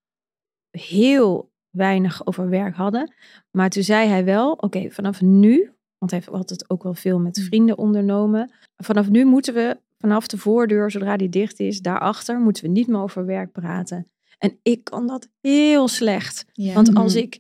[0.72, 3.13] heel weinig over werk hadden.
[3.51, 7.20] Maar toen zei hij wel, oké, vanaf nu, want hij heeft altijd ook wel veel
[7.20, 7.43] met Mm.
[7.43, 8.51] vrienden ondernomen.
[8.77, 12.88] Vanaf nu moeten we vanaf de voordeur, zodra die dicht is, daarachter moeten we niet
[12.88, 14.08] meer over werk praten.
[14.38, 16.46] En ik kan dat heel slecht.
[16.53, 16.74] Ja.
[16.74, 17.24] Want als Mhm.
[17.24, 17.39] ik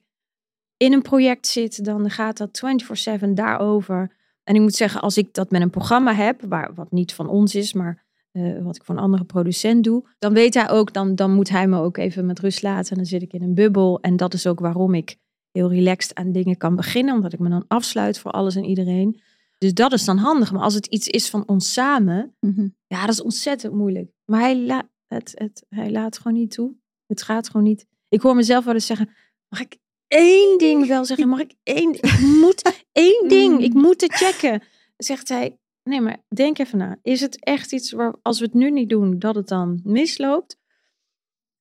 [0.77, 4.11] in een project zit, dan gaat dat 24/7 daarover.
[4.43, 7.27] En ik moet zeggen, als ik dat met een programma heb, waar, wat niet van
[7.29, 10.93] ons is, maar eh, wat ik voor een andere producent doe, dan weet hij ook,
[10.93, 12.89] dan, dan moet hij me ook even met rust laten.
[12.91, 13.99] En dan zit ik in een bubbel.
[14.01, 15.17] En dat is ook waarom ik
[15.51, 19.21] heel relaxed aan dingen kan beginnen, omdat ik me dan afsluit voor alles en iedereen.
[19.57, 20.51] Dus dat is dan handig.
[20.51, 22.67] Maar als het iets is van ons samen, Mhm.
[22.87, 24.11] ja, dat is ontzettend moeilijk.
[24.25, 26.73] Maar hij, la het, het, hij laat gewoon niet toe.
[27.07, 27.85] Het gaat gewoon niet.
[28.09, 29.09] Ik hoor mezelf wel eens zeggen,
[29.49, 29.77] mag ik
[30.07, 31.29] één ding wel zeggen?
[31.29, 34.63] Mag ik één, ik moet één ding, ik moet het checken.
[34.97, 36.97] Zegt hij, nee, maar denk even na.
[37.01, 40.57] Is het echt iets waar, als we het nu niet doen, dat het dan misloopt?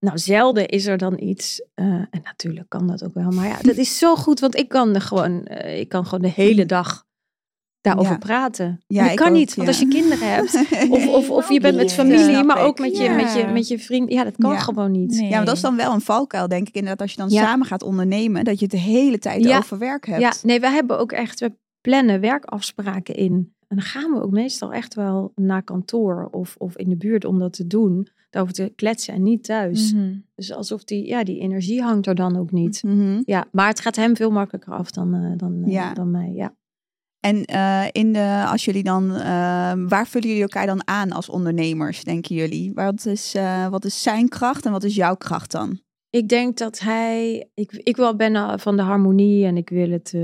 [0.01, 1.63] Nou, zelden is er dan iets.
[1.75, 3.31] eh, en natuurlijk kan dat ook wel.
[3.31, 6.23] Maar ja, dat is zo goed, want ik kan er gewoon, eh, ik kan gewoon
[6.23, 7.05] de hele dag
[7.81, 8.19] daarover Ja.
[8.19, 8.81] praten.
[8.87, 9.73] Ja, ik kan ook, niet, want ja.
[9.75, 10.55] als je kinderen hebt,
[10.97, 13.15] of, of, of je bent met familie, maar ook met je, Ja.
[13.15, 14.13] met je, met je vriend.
[14.13, 14.59] Ja, dat kan Ja.
[14.59, 15.11] gewoon niet.
[15.11, 15.29] Nee.
[15.29, 17.43] Ja, maar dat is dan wel een valkuil, denk ik inderdaad, als je dan Ja.
[17.43, 19.59] samen gaat ondernemen, dat je het de hele tijd Ja.
[19.59, 20.21] over werk hebt.
[20.21, 23.33] Ja, nee, we hebben ook echt, we plannen werkafspraken in.
[23.69, 27.25] En dan gaan we ook meestal echt wel naar kantoor of, of in de buurt
[27.25, 28.09] om dat te doen.
[28.31, 29.93] Daarover te kletsen en niet thuis.
[29.93, 30.15] Mhm.
[30.35, 32.83] Dus alsof die, ja, die energie hangt er dan ook niet.
[32.83, 33.23] Mhm.
[33.25, 35.95] Ja, maar het gaat hem veel makkelijker af dan, eh, dan, eh, Ja.
[35.95, 36.33] dan mij.
[36.35, 36.55] Ja.
[37.21, 39.09] En eh, in de, als jullie dan,
[39.89, 42.73] waar vullen jullie elkaar dan aan als ondernemers, denken jullie?
[42.75, 43.37] Wat is,
[43.71, 45.81] wat is zijn kracht en wat is jouw kracht dan?
[46.11, 47.49] Ik denk dat hij.
[47.55, 50.15] Ik, ik wel ben van de harmonie en ik wil het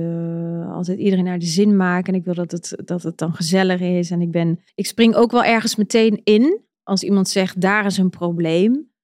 [0.72, 2.12] altijd iedereen naar de zin maken.
[2.12, 4.10] En ik wil dat het, dat het dan gezellig is.
[4.10, 4.60] En ik ben.
[4.74, 8.94] Ik spring ook wel ergens meteen in als iemand zegt daar is een probleem.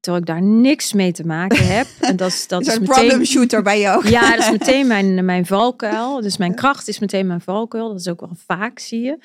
[0.00, 1.86] Terwijl ik daar niks mee te maken heb.
[2.00, 2.94] En dat, is- dat is is een meteen.
[2.96, 4.08] problem shooter bij jou.
[4.08, 6.20] Ja, dat is meteen mijn, mijn valkuil.
[6.20, 7.88] Dus mijn kracht is meteen mijn valkuil.
[7.88, 9.18] Dat is ook wel vaak, zie je.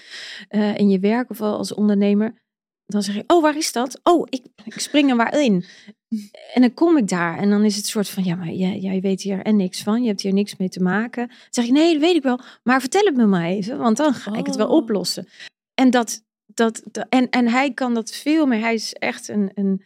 [0.48, 2.44] eh, in je werk of wel als ondernemer.
[2.86, 4.00] Dan zeg je, oh, waar is dat?
[4.04, 5.66] Oh, ik, ik spring er maar in.
[6.54, 9.02] En dan kom ik daar en dan is het soort van, ja, maar jij, jij
[9.02, 10.02] weet hier en niks van.
[10.02, 11.28] Je hebt hier niks mee te maken.
[11.28, 12.40] Dan zeg ik, nee, dat weet ik wel.
[12.64, 14.76] Maar vertel het me maar even, want dan ga ik het wel Oh.
[14.76, 15.28] oplossen.
[15.74, 16.24] En, dat,
[16.56, 18.60] dat, dat- en, en hij kan dat veel meer.
[18.60, 19.82] Hij is echt een, een,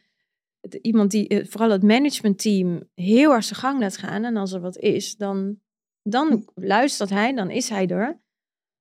[0.81, 4.23] iemand die eh, vooral het managementteam heel erg zijn gang laat gaan.
[4.23, 5.59] En als er wat is, dan,
[6.03, 8.19] dan luistert hij, dan is hij er.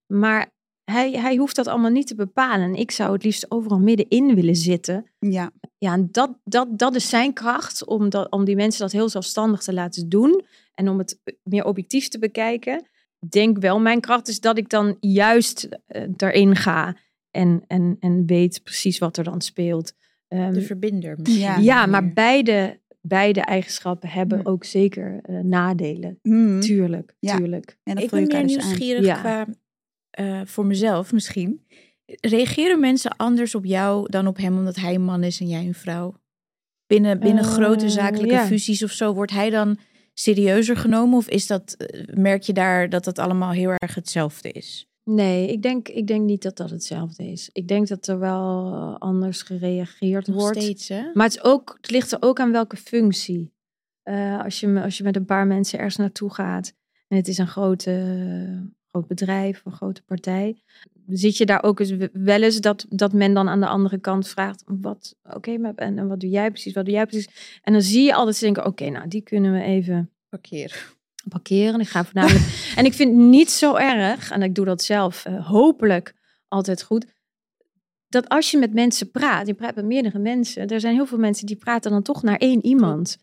[0.06, 0.50] Maar
[0.84, 2.66] hij, hij hoeft dat allemaal niet te bepalen.
[2.66, 5.06] En ik zou het liefst overal middenin willen zitten.
[5.18, 8.92] Ja, Ja, en dat, dat, dat is zijn kracht, om, dat, om die mensen dat
[8.92, 10.44] heel zelfstandig te laten doen.
[10.74, 12.86] En om het meer objectief te bekijken.
[13.20, 16.96] Ik denk wel, mijn kracht is dat ik dan juist eh, erin ga.
[17.30, 19.92] En, en, en weet precies wat er dan speelt.
[20.28, 21.40] Ehm, De verbinder misschien.
[21.40, 21.56] Ja.
[21.56, 24.46] ja, maar beide, beide eigenschappen hebben Hm.
[24.48, 26.18] ook zeker eh, nadelen.
[26.22, 26.60] Mhm.
[26.60, 27.36] Tuurlijk, Ja.
[27.36, 27.78] tuurlijk.
[27.82, 29.14] En dat Ik ben meer nieuwsgierig Ja.
[29.20, 29.46] qua,
[30.10, 31.66] eh, voor mezelf misschien.
[32.20, 35.66] Reageren mensen anders op jou dan op hem omdat hij een man is en jij
[35.66, 36.14] een vrouw?
[36.86, 39.78] Binnen, binnen Eh, grote zakelijke fusies of zo, wordt hij dan
[40.14, 41.18] serieuzer genomen?
[41.18, 41.76] Of is dat,
[42.14, 44.87] merk je daar dat het allemaal heel erg hetzelfde is?
[45.10, 47.50] Nee, ik denk, ik denk niet dat dat hetzelfde is.
[47.52, 50.62] Ik denk dat er wel eh, anders gereageerd Nog wordt.
[50.62, 51.10] steeds, hè?
[51.14, 53.52] Maar het, is ook, het ligt er ook aan welke functie.
[54.02, 56.74] Eh, als, je, als je met een paar mensen ergens naartoe gaat
[57.08, 60.62] en het is een grote, groot bedrijf, een grote partij,
[61.06, 64.28] zit je daar ook eens wel eens dat, dat men dan aan de andere kant
[64.28, 66.72] vraagt: wat, oké, maar en, en wat doe jij precies?
[66.72, 67.60] Wat doe jij precies?
[67.62, 70.10] En dan zie je altijd ze denken: oké, nou die kunnen we even
[71.28, 71.56] Parkeer.
[71.58, 71.80] parkeren.
[71.80, 72.44] Ik ga voornamelijk.
[72.76, 76.14] en ik vind het niet zo erg, en ik doe dat zelf eh, hopelijk
[76.48, 77.06] altijd goed.
[78.08, 81.18] dat als je met mensen praat, je praat met meerdere mensen, er zijn heel veel
[81.18, 83.18] mensen die praten dan toch naar één iemand.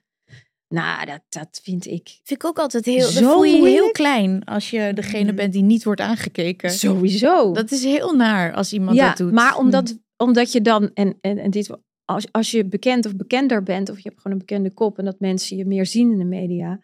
[0.68, 3.92] Nou, dat, dat vind ik Vind ik ook altijd heel, Zo voel je je heel
[3.92, 5.36] klein als je degene Mm.
[5.36, 6.70] bent die niet wordt aangekeken.
[6.72, 7.54] sowieso.
[7.54, 9.32] Dat is heel naar als iemand ja, dat doet.
[9.32, 11.70] maar omdat, omdat je dan, en, en, en dit,
[12.06, 15.06] als, als je bekend of bekender bent, of je hebt gewoon een bekende kop en
[15.06, 16.80] dat mensen je meer zien in de media,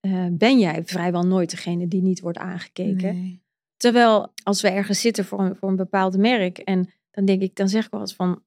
[0.00, 3.14] eh, ben jij vrijwel nooit degene die niet wordt aangekeken.
[3.20, 3.42] Nee.
[3.76, 7.56] Terwijl als we ergens zitten voor een, voor een bepaald merk en dan denk ik,
[7.56, 8.42] dan zeg ik wel eens van,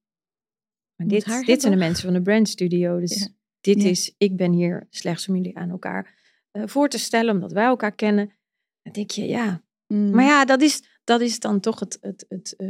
[0.96, 3.00] maar dit, dit zijn de mensen van de brandstudio.
[3.00, 3.28] Dus Ja.
[3.62, 3.90] dit Ja.
[3.90, 7.66] is, ik ben hier slechts om jullie aan elkaar eh, voor te stellen, omdat wij
[7.66, 8.32] elkaar kennen.
[8.82, 10.10] Dan denk je, ja, Mm.
[10.10, 12.68] maar ja, dat is, dat is dan toch het, het, het, eh,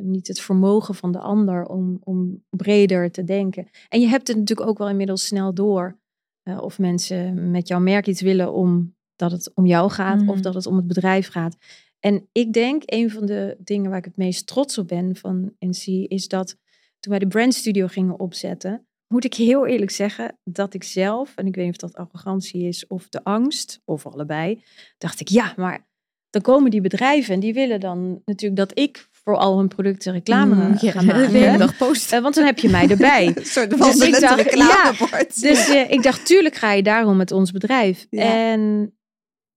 [0.00, 3.68] niet het vermogen van de ander om, om breder te denken.
[3.88, 5.98] En je hebt het natuurlijk ook wel inmiddels snel door
[6.42, 10.42] eh, of mensen met jouw merk iets willen omdat het om jou gaat of Mhm.
[10.42, 11.56] dat het om het bedrijf gaat.
[12.00, 15.52] En ik denk, een van de dingen waar ik het meest trots op ben van
[15.58, 16.56] NC, is dat
[17.00, 21.46] toen wij de brandstudio gingen opzetten, moet ik heel eerlijk zeggen dat ik zelf, en
[21.46, 24.62] ik weet niet of dat arrogantie is of de angst, of allebei,
[24.98, 25.86] dacht ik, ja, maar
[26.30, 30.12] dan komen die bedrijven en die willen dan natuurlijk dat ik voor al hun producten
[30.12, 31.32] reclame Mm, Ja, maken.
[31.52, 32.16] de dag posten.
[32.16, 33.26] Eh, want dan heb je mij erbij.
[33.36, 35.40] Een soort Dus van ik dacht, reclamebord.
[35.40, 38.06] Dus eh, ik dacht, tuurlijk ga je daarom met ons bedrijf.
[38.10, 38.22] Ja.
[38.22, 38.94] En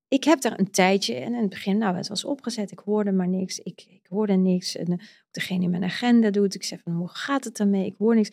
[0.07, 3.11] ik heb daar een tijdje, en in het begin, nou, het was opgezet, ik hoorde
[3.11, 3.59] maar niks.
[3.59, 4.75] Ik, ik hoorde niks.
[4.75, 7.85] En eh, degene in mijn agenda doet, ik zeg van, hoe gaat het daarmee?
[7.85, 8.31] Ik hoor niks.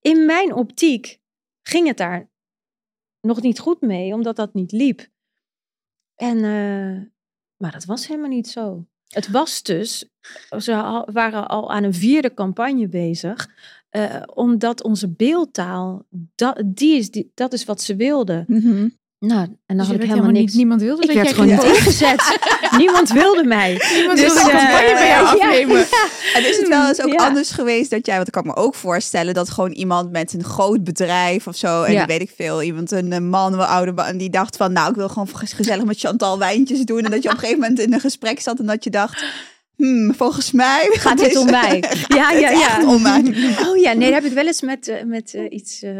[0.00, 1.20] In mijn optiek
[1.62, 2.30] ging het daar
[3.20, 5.06] nog niet goed mee, omdat dat niet liep.
[6.14, 6.40] En,
[7.56, 8.86] maar dat was helemaal niet zo.
[9.14, 10.10] Het was dus,
[10.58, 13.48] ze waren al aan een vierde campagne bezig,
[13.90, 18.44] eh, omdat onze beeldtaal, dat, die is, die, dat is wat ze wilden.
[18.48, 18.88] Mhm.
[19.26, 20.44] Nou, en dan Dus had ik helemaal niks.
[20.44, 22.38] niet, niemand wilde ik dat werd gewoon niet ingezet.
[22.78, 23.80] Niemand wilde mij.
[23.94, 25.86] Niemand Dus, wilde campagne bij jou ja, afnemen.
[26.34, 27.26] En is het wel eens ook Ja.
[27.26, 30.44] anders geweest dat jij, want ik kan me ook voorstellen dat gewoon iemand met een
[30.44, 34.30] groot bedrijf of zo, en weet ik veel, iemand, een man, een oude man, die
[34.30, 37.04] dacht van, nou, ik wil gewoon gezellig met Chantal wijntjes doen.
[37.04, 39.24] En dat je op een gegeven moment in een gesprek zat en dat je dacht,
[39.76, 41.84] hmm, volgens mij Gaat dit om mij?
[42.16, 42.76] Ja, ja, Het ja.
[42.76, 43.22] echt om mij.
[43.66, 45.92] Oh ja, nee, dat heb ik wel eens met, eh, met eh, iets, eh,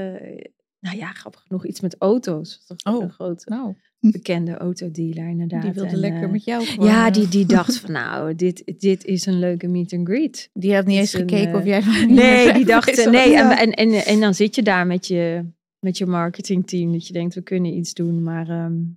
[0.84, 2.62] nou ja, grappig genoeg, iets met auto's.
[2.66, 3.02] Dat Oh.
[3.02, 5.62] een grote Nou, bekende autodealer inderdaad.
[5.62, 6.88] die wilde En, lekker eh, met jou gewoon.
[6.88, 10.50] Ja, eh, die, die dacht van nou, dit, dit is een leuke meet and greet.
[10.52, 12.06] Die had niet eens een, gekeken eh, of jij...
[12.06, 13.58] Nee, die dacht, nee, Ja.
[13.60, 15.44] en, en, en, en dan zit je daar met je,
[15.78, 18.92] met je marketingteam, dat je denkt, we kunnen iets doen, maar, ehm, nou,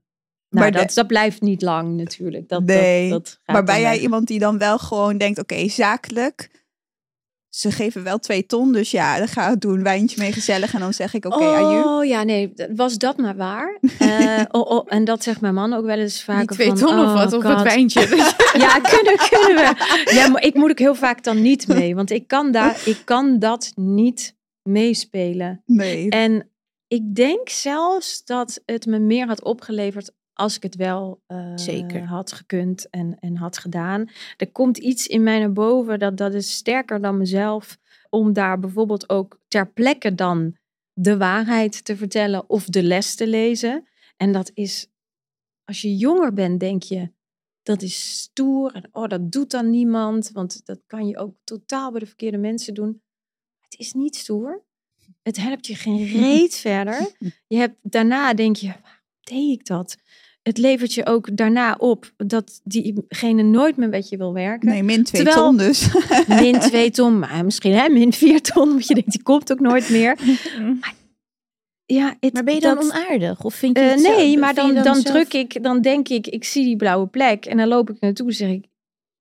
[0.49, 2.49] Maar de- dat, dat blijft niet lang natuurlijk.
[2.49, 4.01] Dat, Nee, dat, dat gaat Maar ben jij weg.
[4.01, 6.49] iemand die dan wel gewoon denkt, oké, zakelijk,
[7.57, 10.79] ze geven wel twee ton, dus ja, dan ga ik doen, wijntje mee gezellig en
[10.79, 11.83] dan zeg ik, oké, aju.
[11.83, 13.77] Oh ja, nee, was dat maar waar.
[14.07, 16.55] Eh, oh, oh, en dat zegt mijn man ook wel eens vaker.
[16.55, 18.01] twee van, ton of oh, wat, of het wijntje.
[18.57, 19.73] Ja, kunnen, kunnen we.
[20.13, 23.01] Ja, maar ik moet ook heel vaak dan niet mee, want ik kan, daar, ik
[23.05, 25.61] kan dat niet meespelen.
[25.65, 26.09] Nee.
[26.09, 26.49] En
[26.87, 32.05] ik denk zelfs dat het me meer had opgeleverd als ik het wel eh, Zeker.
[32.05, 34.09] had gekund en, en had gedaan.
[34.37, 37.77] Er komt iets in mij naar boven dat, dat is sterker dan mezelf.
[38.09, 40.57] Om daar bijvoorbeeld ook ter plekke dan
[40.93, 43.87] de waarheid te vertellen of de les te lezen.
[44.17, 44.87] En dat is,
[45.63, 47.11] als je jonger bent, denk je,
[47.63, 48.71] dat is stoer.
[48.73, 52.37] En oh, dat doet dan niemand, want dat kan je ook totaal bij de verkeerde
[52.37, 53.01] mensen doen.
[53.59, 54.63] Het is niet stoer.
[55.21, 57.11] Het helpt je geen reet verder.
[57.47, 59.97] Je hebt, daarna denk je, waarom deed ik dat?
[60.47, 64.69] Het levert je ook daarna op dat diegene nooit meer met je wil werken.
[64.69, 65.89] Nee, min twee Terwijl- ton dus.
[66.41, 69.59] Min twee ton, maar misschien hè, min vier ton, want je denkt, die komt ook
[69.59, 70.17] nooit meer.
[71.85, 73.43] Ja, het- Maar ben je dan dat- onaardig?
[73.43, 75.81] Of vind je Eh, het zelf- nee, maar je dan, dan, zelf- druk ik, dan
[75.81, 78.65] denk ik, ik zie die blauwe plek en dan loop ik naartoe en zeg ik,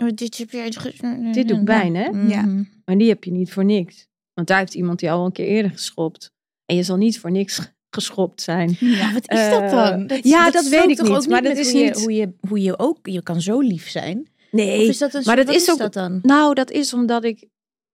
[0.02, 2.04] Oh, dit, heb jij ge- Dit doet pijn, hè?
[2.34, 2.64] Ja.
[2.84, 4.06] Maar die heb je niet voor niks.
[4.34, 6.32] Want daar heeft iemand die al een keer eerder geschopt.
[6.66, 7.60] En je zal niet voor niks
[7.96, 8.76] geschopt zijn.
[8.80, 10.20] Ja, wat is dat Eh, dan?
[10.22, 12.32] ja, dat weet ik toch niet, ook maar dat is hoe je- niet- hoe je,
[12.48, 14.28] hoe je ook, je kan zo lief zijn.
[14.50, 16.18] Nee, is dat een, maar dat is ook- dat dan?
[16.22, 17.46] nou dat is omdat ik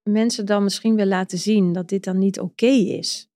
[0.03, 3.29] mensen dan misschien wil laten zien dat dit dan niet oké is.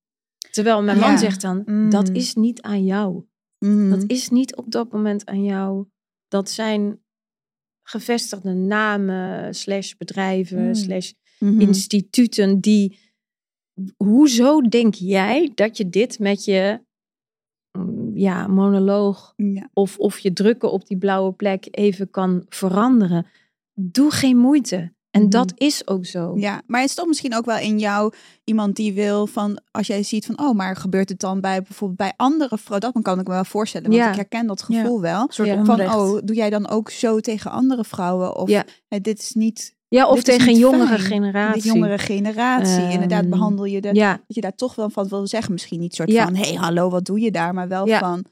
[0.51, 1.17] Terwijl mijn man Ja.
[1.17, 1.89] zegt dan, Mm.
[1.89, 3.23] dat is niet aan jou.
[3.59, 3.89] Mhm.
[3.89, 5.85] Dat is niet op dat moment aan jou.
[6.27, 6.99] Dat zijn
[7.83, 10.75] gevestigde namen, slash bedrijven, Mm.
[10.75, 11.61] slash Mhm.
[11.61, 12.99] instituten die.
[13.97, 16.81] Hoezo denk jij dat je dit met je
[17.77, 19.69] mm, ja, monoloog Ja.
[19.73, 23.25] of, of je drukken op die blauwe plek even kan veranderen?
[23.73, 24.95] Doe geen moeite.
[25.11, 25.29] En Mhm.
[25.31, 26.33] dat is ook zo.
[26.37, 28.13] ja, maar is toch misschien ook wel in jou
[28.43, 31.97] iemand die wil van, als jij ziet van, oh, maar gebeurt het dan bij bijvoorbeeld
[31.99, 32.91] bij andere vrouwen?
[32.93, 34.09] Dat kan ik me wel voorstellen, want Ja.
[34.09, 35.21] ik herken dat gevoel wel.
[35.21, 35.65] Een soort Ja.
[35.65, 38.35] Van, oh, doe jij dan ook zo tegen andere vrouwen?
[38.35, 38.65] Of Ja.
[38.87, 40.99] eh, dit is niet Ja, of tegen een jongere fijn.
[40.99, 41.61] generatie.
[41.61, 42.89] De jongere generatie.
[42.89, 45.51] Inderdaad, behandel je dat, Ja, dat je daar toch wel van wil zeggen.
[45.53, 46.23] Misschien niet soort Ja.
[46.23, 47.53] van, hey, hallo, wat doe je daar?
[47.53, 47.99] Maar wel Ja.
[47.99, 48.25] van,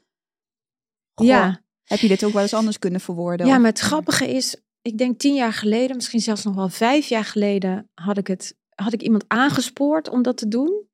[1.14, 1.60] goh, ja.
[1.84, 3.46] heb je dit ook wel eens anders kunnen verwoorden?
[3.46, 7.06] ja, maar het grappige is, ik denk tien jaar geleden, misschien zelfs nog wel vijf
[7.08, 10.84] jaar geleden, had ik, het, had ik iemand aangespoord om dat te doen.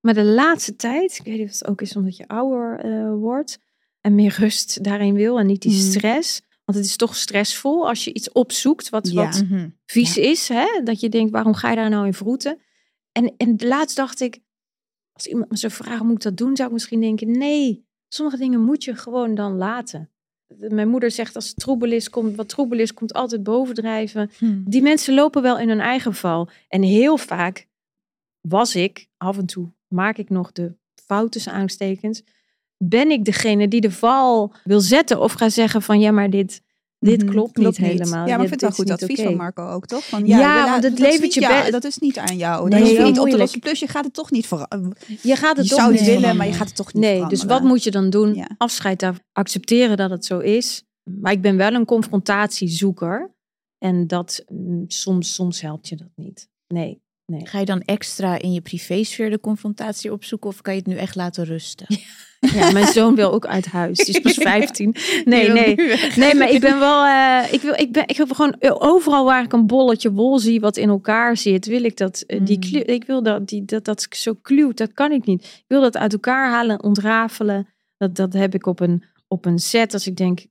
[0.00, 3.12] Maar de laatste tijd, ik weet niet of het ook is omdat je ouder eh,
[3.14, 3.58] wordt
[4.00, 5.80] en meer rust daarin wil en niet die Mhm.
[5.90, 6.42] stress.
[6.72, 9.24] Want het is toch stressvol als je iets opzoekt wat, Ja.
[9.24, 9.68] wat Mhm.
[9.86, 10.48] vies is.
[10.48, 10.80] Hè?
[10.84, 12.58] Dat je denkt, waarom ga je daar nou in vroeten?
[13.12, 14.40] En, en laatst dacht ik,
[15.12, 16.56] als iemand me zou vragen, moet ik dat doen?
[16.56, 20.10] Zou ik misschien denken, nee, sommige dingen moet je gewoon dan laten.
[20.68, 24.30] Mijn moeder zegt, als het troebel is, komt, wat troebel is, komt altijd bovendrijven.
[24.38, 24.62] Hm.
[24.64, 26.48] Die mensen lopen wel in hun eigen val.
[26.68, 27.66] En heel vaak
[28.40, 32.22] was ik, af en toe maak ik nog de fouten aanstekens.
[32.84, 36.62] Ben ik degene die de val wil zetten of ga zeggen van ja, maar dit,
[36.98, 38.26] dit Mhm, klopt, niet helemaal.
[38.26, 40.04] Ja, maar ik vind het wel goed advies van Marco ook, toch?
[40.04, 42.68] Van, Ja, want het dat is levert niet je jou- Dat is niet aan jou.
[42.68, 43.40] Nee, dat is niet op te moeilijk.
[43.40, 43.60] lossen.
[43.60, 44.96] Plus je gaat het toch niet veranderen.
[45.22, 47.12] Je gaat het Je toch zou het willen, maar je gaat het toch niet Nee,
[47.14, 47.46] veranderen.
[47.46, 48.34] dus wat moet je dan doen?
[48.34, 48.48] Ja.
[48.58, 50.82] Afscheid daar accepteren dat het zo is.
[51.20, 53.34] Maar ik ben wel een confrontatiezoeker.
[53.78, 56.48] En dat mm, soms, soms helpt je dat niet.
[56.68, 57.46] Nee, nee.
[57.46, 60.96] Ga je dan extra in je privésfeer de confrontatie opzoeken of kan je het nu
[60.96, 61.86] echt laten rusten?
[61.88, 61.96] Ja,
[62.72, 63.98] mijn zoon wil ook uit huis.
[64.04, 64.94] Die is pas 15.
[65.24, 65.74] Nee, nee.
[66.16, 67.04] Nee, maar ik ben wel.
[67.04, 70.60] eh, ik, wil, ik, ben, ik wil gewoon overal waar ik een bolletje wol zie
[70.60, 72.20] wat in elkaar zit, wil ik dat.
[72.26, 72.62] eh, die, Mm.
[72.70, 74.76] klu- ik wil dat, die, dat dat zo kluwt.
[74.76, 75.42] Dat kan ik niet.
[75.44, 77.68] Ik wil dat uit elkaar halen, ontrafelen.
[77.96, 79.92] Dat, dat heb ik op een, op een set.
[79.92, 80.46] Als ik denk,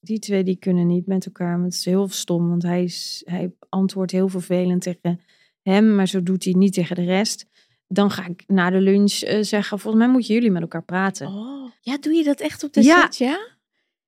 [0.00, 1.56] die twee die kunnen niet met elkaar.
[1.56, 5.20] Maar het is heel stom, want hij, is, hij antwoordt heel vervelend tegen
[5.62, 7.46] hem, maar zo doet hij niet tegen de rest.
[7.94, 11.26] Dan ga ik na de lunch eh, zeggen: Volgens mij moeten jullie met elkaar praten.
[11.26, 13.02] Oh, ja, doe je dat echt op de Ja.
[13.02, 13.32] set, ja?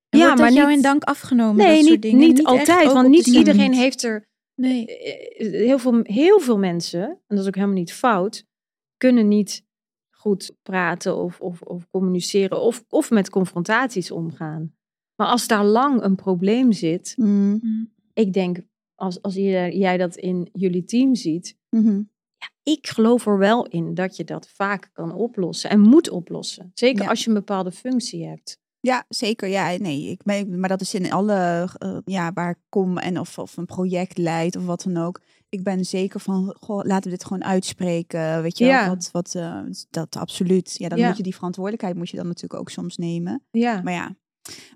[0.09, 1.55] En Ja, wordt dat maar jou niet- in dank afgenomen?
[1.55, 2.19] Nee, dat soort niet, dingen?
[2.19, 2.93] niet, altijd.
[2.93, 4.27] Want niet iedereen heeft er.
[4.55, 4.85] Nee.
[4.97, 8.45] eh, Heel veel, heel veel mensen, en dat is ook helemaal niet fout,
[8.97, 9.65] kunnen niet
[10.09, 14.75] goed praten of, of, of communiceren of, of met confrontaties omgaan.
[15.15, 18.57] Maar als daar lang een probleem zit, Mm, ik denk,
[18.95, 21.57] als, als jij, jij dat in jullie team ziet,
[22.39, 22.49] mhm.
[22.63, 26.71] ik geloof er wel in dat je dat vaak kan oplossen en moet oplossen.
[26.73, 27.09] Zeker Ja.
[27.09, 28.59] als je een bepaalde functie hebt.
[28.79, 29.47] Ja, zeker.
[29.49, 33.19] Ja, nee, ik ben, maar dat is in alle, eh, ja, waar ik kom en
[33.19, 35.21] of, of een project leidt of wat dan ook.
[35.49, 38.87] Ik ben zeker van, goh, laten we dit gewoon uitspreken, weet je wel, Ja.
[38.87, 40.75] wat, wat, eh, dat absoluut.
[40.77, 41.07] Ja, dan Ja.
[41.07, 43.43] moet je die verantwoordelijkheid moet je dan natuurlijk ook soms nemen.
[43.51, 43.81] Ja.
[43.81, 44.15] Maar ja,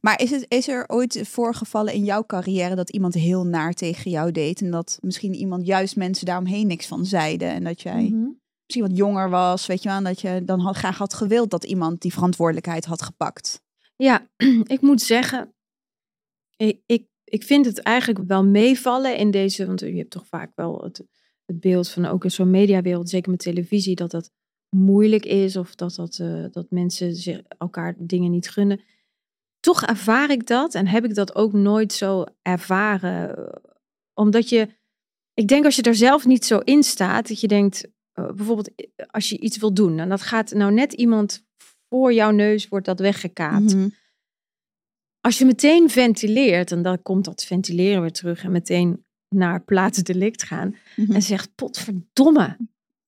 [0.01, 4.11] maar is, het, is er ooit voorgevallen in jouw carrière dat iemand heel naar tegen
[4.11, 8.03] jou deed en dat misschien iemand juist mensen daaromheen niks van zeiden en dat jij
[8.09, 8.29] Mhm.
[8.65, 11.49] misschien wat jonger was, weet je wel, en dat je dan had, graag had gewild
[11.49, 13.61] dat iemand die verantwoordelijkheid had gepakt?
[13.95, 14.27] Ja,
[14.75, 15.53] ik moet zeggen,
[16.55, 20.51] ik, ik, ik vind het eigenlijk wel meevallen in deze, want je hebt toch vaak
[20.55, 21.03] wel het,
[21.45, 24.31] het beeld van ook in zo'n mediawereld, zeker met televisie, dat dat
[24.69, 28.81] moeilijk is of dat, dat, eh, dat mensen zich, elkaar dingen niet gunnen.
[29.61, 33.49] Toch ervaar ik dat en heb ik dat ook nooit zo ervaren.
[34.13, 34.67] Omdat je,
[35.33, 38.69] ik denk als je er zelf niet zo in staat, dat je denkt, eh, bijvoorbeeld
[39.07, 41.43] als je iets wil doen en dat gaat nou net iemand
[41.89, 43.89] voor jouw neus wordt dat weggekaapt Mhm.
[45.21, 50.43] als je meteen ventileert, en dan komt dat ventileren weer terug en meteen naar plaatsdelict
[50.43, 51.11] gaan Mhm.
[51.11, 52.57] en zegt, potverdomme,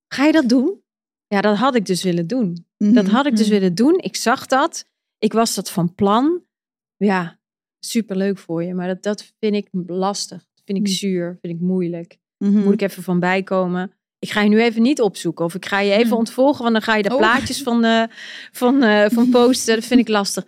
[0.08, 0.82] ga je dat doen?
[1.28, 2.66] Ja, dat had ik dus willen doen.
[2.78, 3.13] Dat Mhm.
[3.13, 3.98] had ik dus willen doen.
[4.00, 4.86] Ik zag dat.
[5.24, 6.44] Ik was dat van plan.
[6.98, 7.40] Ja,
[7.80, 10.38] superleuk voor je, maar dat, dat vind ik lastig.
[10.38, 10.94] Dat vind ik Mhm.
[10.94, 12.18] zuur, vind ik moeilijk.
[12.38, 12.64] Mhm.
[12.64, 13.92] Moet ik even van bijkomen.
[14.20, 15.46] Ik ga je nu even niet opzoeken.
[15.46, 16.18] Of ik ga je even Hmm.
[16.18, 16.62] ontvolgen.
[16.62, 17.18] Want dan ga je de Oh.
[17.18, 18.04] plaatjes van, eh,
[18.52, 19.76] van, eh, van posten.
[19.76, 20.46] Dat vind ik lastig.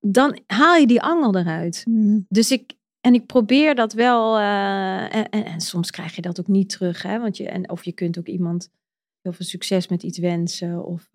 [0.00, 1.82] Dan haal je die angel eruit.
[1.88, 2.18] Mhm.
[2.28, 4.38] Dus ik, en ik probeer dat wel.
[4.38, 7.02] eh, en, en, en soms krijg je dat ook niet terug.
[7.02, 7.18] Hè?
[7.20, 8.70] Want je, en, of je kunt ook iemand
[9.22, 10.84] heel veel succes met iets wensen.
[10.84, 11.08] Of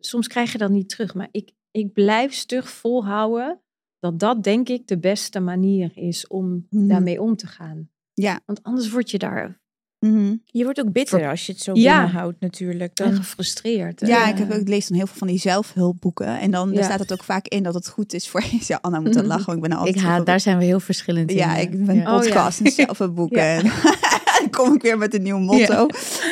[0.00, 1.14] soms krijg je dat niet terug.
[1.14, 3.60] Maar ik, ik blijf stug volhouden.
[3.98, 6.86] Dat dat denk ik de beste manier is om Mhm.
[6.88, 7.88] daarmee om te gaan.
[8.14, 8.40] Ja.
[8.46, 9.58] Want anders word je daar
[10.06, 10.36] Mhm.
[10.44, 11.96] Je wordt ook bitter als je het zo Ja.
[11.98, 12.98] binnenhoudt natuurlijk.
[12.98, 14.06] en Dan, gefrustreerd.
[14.06, 16.38] Ja, ik, heb, ik lees dan heel veel van die zelfhulpboeken.
[16.38, 16.82] En dan Ja.
[16.82, 18.58] staat het ook vaak in dat het goed is voor je.
[18.66, 20.80] Ja, Anna moet dat lachen, want ik ben altijd ik haat, daar zijn we heel
[20.80, 21.36] verschillend in.
[21.36, 22.14] Ja, ik ben Ja.
[22.14, 23.62] Oh, podcast en zelfhulpboeken.
[24.50, 25.86] Dan kom ik weer met een nieuw motto.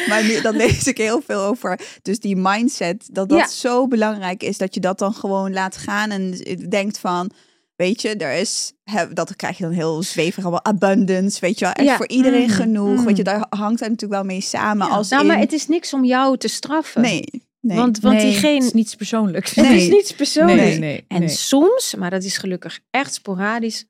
[0.08, 1.80] Maar nu, dan lees ik heel veel over.
[2.02, 3.46] Dus die mindset, dat dat Ja.
[3.48, 4.58] zo belangrijk is.
[4.58, 6.30] Dat je dat dan gewoon laat gaan en
[6.68, 7.30] denkt van...
[7.76, 8.72] Weet je, er is,
[9.12, 11.74] dat krijg je dan heel zweverig, allemaal abundance, weet je wel.
[11.74, 11.96] Er is Ja.
[11.96, 13.04] voor iedereen Mm, genoeg, mm.
[13.04, 14.86] weet je, daar hangt het natuurlijk wel mee samen.
[14.86, 14.92] Ja.
[14.92, 17.00] Als Nou, in, maar het is niks om jou te straffen.
[17.02, 17.24] nee,
[17.60, 17.76] nee.
[17.76, 18.54] Want, want nee, diegene...
[18.54, 19.54] het is niets persoonlijks.
[19.54, 19.76] Het Nee.
[19.82, 20.60] is niets persoonlijks.
[20.62, 21.28] Nee, nee, En nee.
[21.28, 23.84] soms, maar dat is gelukkig echt sporadisch,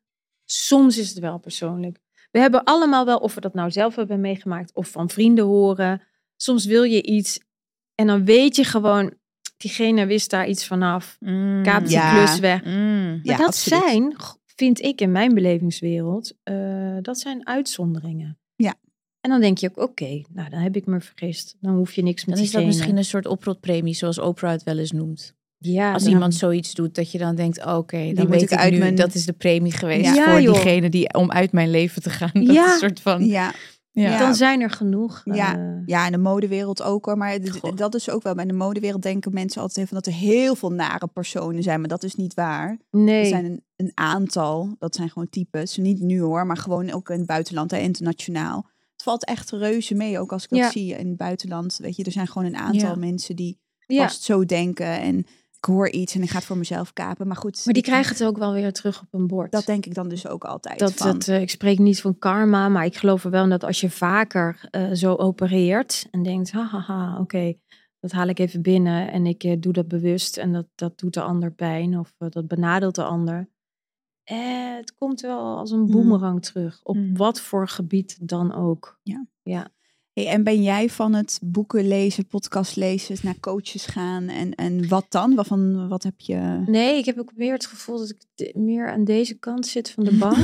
[0.44, 1.98] soms is het wel persoonlijk.
[2.30, 6.02] We hebben allemaal wel, of we dat nou zelf hebben meegemaakt of van vrienden horen.
[6.36, 7.40] Soms wil je iets
[7.94, 9.14] en dan weet je gewoon,
[9.56, 11.16] diegene wist daar iets vanaf.
[11.20, 11.62] Mm.
[11.62, 12.12] Kaapt die Ja.
[12.14, 12.64] klus weg.
[12.64, 12.72] Mm.
[13.06, 13.82] Maar Ja, dat absoluut.
[13.84, 18.38] zijn, vind ik in mijn belevingswereld, eh, dat zijn uitzonderingen.
[18.56, 18.74] Ja.
[19.20, 21.56] En dan denk je ook, oké, nou dan heb ik me vergist.
[21.60, 22.66] Dan hoef je niks met Dan is dat diegene.
[22.76, 25.36] misschien een soort oprotpremie, zoals Oprah het wel eens noemt.
[25.58, 28.50] Ja, Als dan- iemand zoiets doet, dat je dan denkt, oké, dan moet weet ik
[28.50, 31.52] ik, uit nu, mijn- dat is de premie geweest Ja, voor diegene die om uit
[31.52, 32.30] mijn leven te gaan.
[32.44, 32.66] Dat Ja.
[32.66, 33.52] is een soort van, Ja,
[33.92, 34.18] ja.
[34.18, 35.22] Dan zijn er genoeg.
[35.24, 35.56] Ja.
[35.58, 37.16] eh, ja, in de modewereld ook hoor.
[37.16, 37.76] Maar Goh.
[37.76, 38.34] dat is ook wel.
[38.34, 41.80] Bij de modewereld denken mensen altijd even dat er heel veel nare personen zijn.
[41.80, 42.78] Maar dat is niet waar.
[42.90, 43.20] nee.
[43.20, 45.76] Er zijn een, een aantal, dat zijn gewoon types.
[45.76, 48.66] Niet nu hoor, maar gewoon ook in het buitenland en internationaal.
[48.92, 51.78] Het valt echt reuze mee, ook als ik dat zie in het buitenland.
[51.82, 52.94] Weet je, er zijn gewoon een aantal Ja.
[52.94, 54.02] mensen die ja.
[54.02, 55.00] vast zo denken.
[55.00, 55.26] En
[55.60, 57.26] ik hoor iets en ik ga het voor mezelf kapen.
[57.26, 59.52] Maar goed, Maar die krijgen het ook wel weer terug op een bord.
[59.52, 60.78] dat denk ik dan dus ook altijd.
[60.78, 61.12] dat, van.
[61.12, 63.80] dat, eh, ik spreek niet van karma, maar ik geloof er wel in dat als
[63.80, 67.54] je vaker eh, zo opereert en denkt, haha, oké,
[68.00, 71.14] dat haal ik even binnen en ik eh, doe dat bewust en dat, dat doet
[71.14, 73.48] de ander pijn of dat benadeelt de ander.
[74.24, 75.90] Eh, het komt wel als een Mhm.
[75.92, 77.16] boemerang terug, op Mhm.
[77.16, 79.00] wat voor gebied dan ook.
[80.18, 84.88] Hey, en ben jij van het boeken lezen, podcast lezen, naar coaches gaan en, en
[84.88, 85.34] wat dan?
[85.34, 86.62] Wat, van, wat heb je?
[86.66, 89.90] Nee, ik heb ook meer het gevoel dat ik de- meer aan deze kant zit
[89.90, 90.36] van de bank.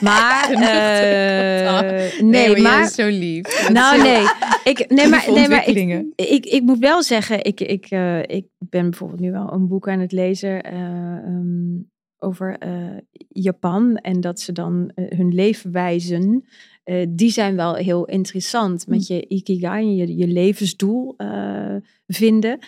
[0.00, 3.68] maar, eh, Nee, nee, maar, zo lief.
[3.72, 4.22] nou nee,
[4.64, 8.46] ik, nee, maar, nee, maar ik, ik, ik moet wel zeggen, ik, ik, eh, ik
[8.58, 11.80] ben bijvoorbeeld nu wel een boek aan het lezen eh, ehm,
[12.18, 12.96] over eh,
[13.28, 13.96] Japan.
[13.96, 16.44] En dat ze dan hun leefwijzen,
[16.82, 18.86] eh, die zijn wel heel interessant.
[18.86, 22.58] Met je ikigai, je, je levensdoel eh, vinden.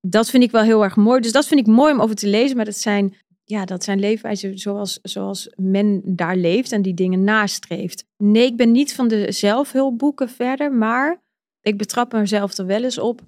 [0.00, 1.20] Dat vind ik wel heel erg mooi.
[1.20, 2.56] Dus dat vind ik mooi om over te lezen.
[2.56, 7.24] Maar dat zijn, ja, dat zijn leefwijzen zoals, zoals men daar leeft en die dingen
[7.24, 8.04] nastreeft.
[8.16, 10.72] Nee, ik ben niet van de zelfhulpboeken verder.
[10.72, 11.22] Maar
[11.60, 13.20] ik betrap mezelf er wel eens op.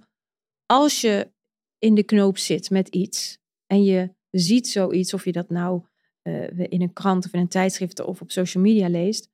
[0.67, 1.33] Als je
[1.79, 5.83] in de knoop zit met iets en je ziet zoiets, of je dat nou
[6.23, 9.31] eh, in een krant of in een tijdschrift of op social media leest,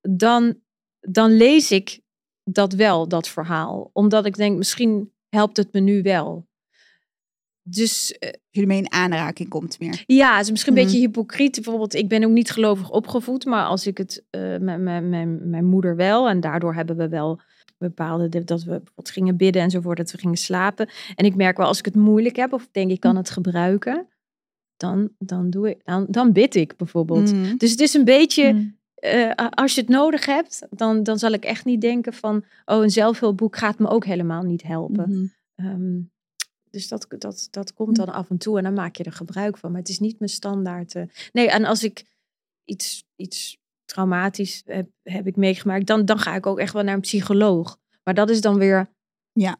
[0.00, 0.54] dan,
[1.00, 2.00] dan lees ik
[2.44, 3.90] dat wel, dat verhaal.
[3.92, 6.46] Omdat ik denk, misschien helpt het me nu wel.
[7.62, 10.02] Dus eh, je ermee in aanraking komt meer.
[10.06, 10.92] ja, het is misschien een Mhm.
[10.92, 11.54] beetje hypocriet.
[11.54, 15.48] Bijvoorbeeld, ik ben ook niet gelovig opgevoed, maar als ik het, eh, mijn, mijn, mijn,
[15.50, 17.40] mijn moeder wel, en daardoor hebben we wel
[17.78, 20.88] bepaalde, dat we bijvoorbeeld gingen bidden enzovoort, dat we gingen slapen.
[21.14, 24.08] En ik merk wel, als ik het moeilijk heb, of denk ik kan het gebruiken,
[24.76, 27.32] dan, dan, doe ik, dan, dan bid ik bijvoorbeeld.
[27.32, 27.56] Mhm.
[27.56, 28.77] Dus het is een beetje, Mm.
[29.00, 32.82] Eh, als je het nodig hebt, dan, dan zal ik echt niet denken van, oh,
[32.82, 35.10] een zelfhulpboek gaat me ook helemaal niet helpen.
[35.10, 35.26] Mhm.
[35.54, 36.00] Ehm,
[36.70, 39.58] dus dat, dat, dat komt dan af en toe en dan maak je er gebruik
[39.58, 39.70] van.
[39.70, 40.94] Maar het is niet mijn standaard.
[40.94, 41.02] eh.
[41.32, 42.04] Nee, en als ik
[42.64, 46.94] iets, iets traumatisch heb, heb ik meegemaakt, dan, dan ga ik ook echt wel naar
[46.94, 47.78] een psycholoog.
[48.04, 48.88] Maar dat is dan weer.
[49.32, 49.58] Ja.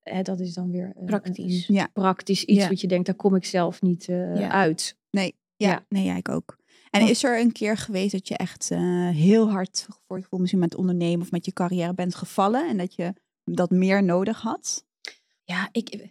[0.00, 1.68] Eh, dat is dan weer een- Praktisch.
[1.68, 1.86] een Ja.
[1.92, 2.68] praktisch iets Ja.
[2.68, 4.50] wat je denkt, daar kom ik zelf niet eh, Ja.
[4.50, 4.96] uit.
[5.10, 5.84] Ja, Ja.
[5.88, 6.58] nee, ja, ik ook.
[6.90, 10.40] En is er een keer geweest dat je echt eh, heel hard voor je gevoel
[10.40, 13.12] misschien met ondernemen of met je carrière bent gevallen en dat je
[13.44, 14.86] dat meer nodig had?
[15.44, 16.10] Ja, ik,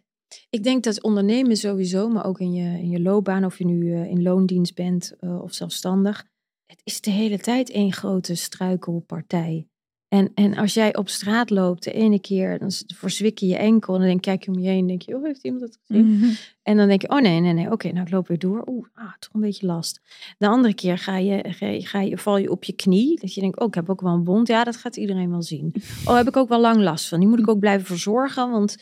[0.50, 3.94] ik denk dat ondernemen sowieso, maar ook in je, in je loopbaan, of je nu
[3.94, 6.26] eh, in loondienst bent eh, of zelfstandig,
[6.66, 9.68] het is de hele tijd één grote struikelpartij.
[10.10, 13.94] En, en als jij op straat loopt, de ene keer, dan verzwik je je enkel
[13.94, 15.78] en dan denk, kijk je om je heen en denk je, oh, heeft iemand dat
[15.82, 16.18] gezien?
[16.18, 16.30] Mhm.
[16.64, 18.64] En dan denk je, oh nee, nee, nee, oké, nou ik loop weer door.
[18.68, 20.02] Oeh, ah, toch een beetje last.
[20.38, 23.20] De andere keer ga je, ga je, ga je, val je op je knie.
[23.20, 24.48] Dat je denkt, oh, ik heb ook wel een wond.
[24.48, 25.74] Ja, dat gaat iedereen wel zien.
[26.06, 27.20] Oh, heb ik ook wel lang last van.
[27.20, 28.78] Die moet ik ook blijven verzorgen, want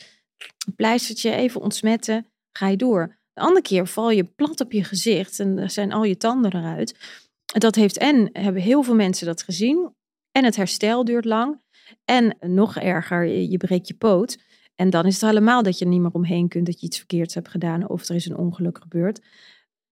[0.66, 3.16] een pleistertje even ontsmetten, ga je door.
[3.32, 6.54] De andere keer val je plat op je gezicht en er zijn al je tanden
[6.54, 6.96] eruit.
[7.44, 9.96] Dat heeft en hebben heel veel mensen dat gezien.
[10.32, 11.60] En het herstel duurt lang.
[12.04, 14.38] En nog erger, je, breekt je poot.
[14.74, 16.98] En dan is het helemaal dat je er niet meer omheen kunt dat je iets
[16.98, 19.20] verkeerds hebt gedaan of er is een ongeluk gebeurd.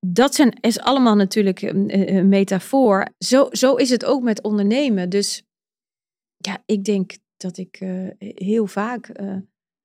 [0.00, 3.08] Dat zijn, is allemaal natuurlijk een, metafoor.
[3.18, 5.08] Zo, zo is het ook met ondernemen.
[5.08, 5.42] Dus
[6.36, 9.36] ja, ik denk dat ik eh, heel vaak eh,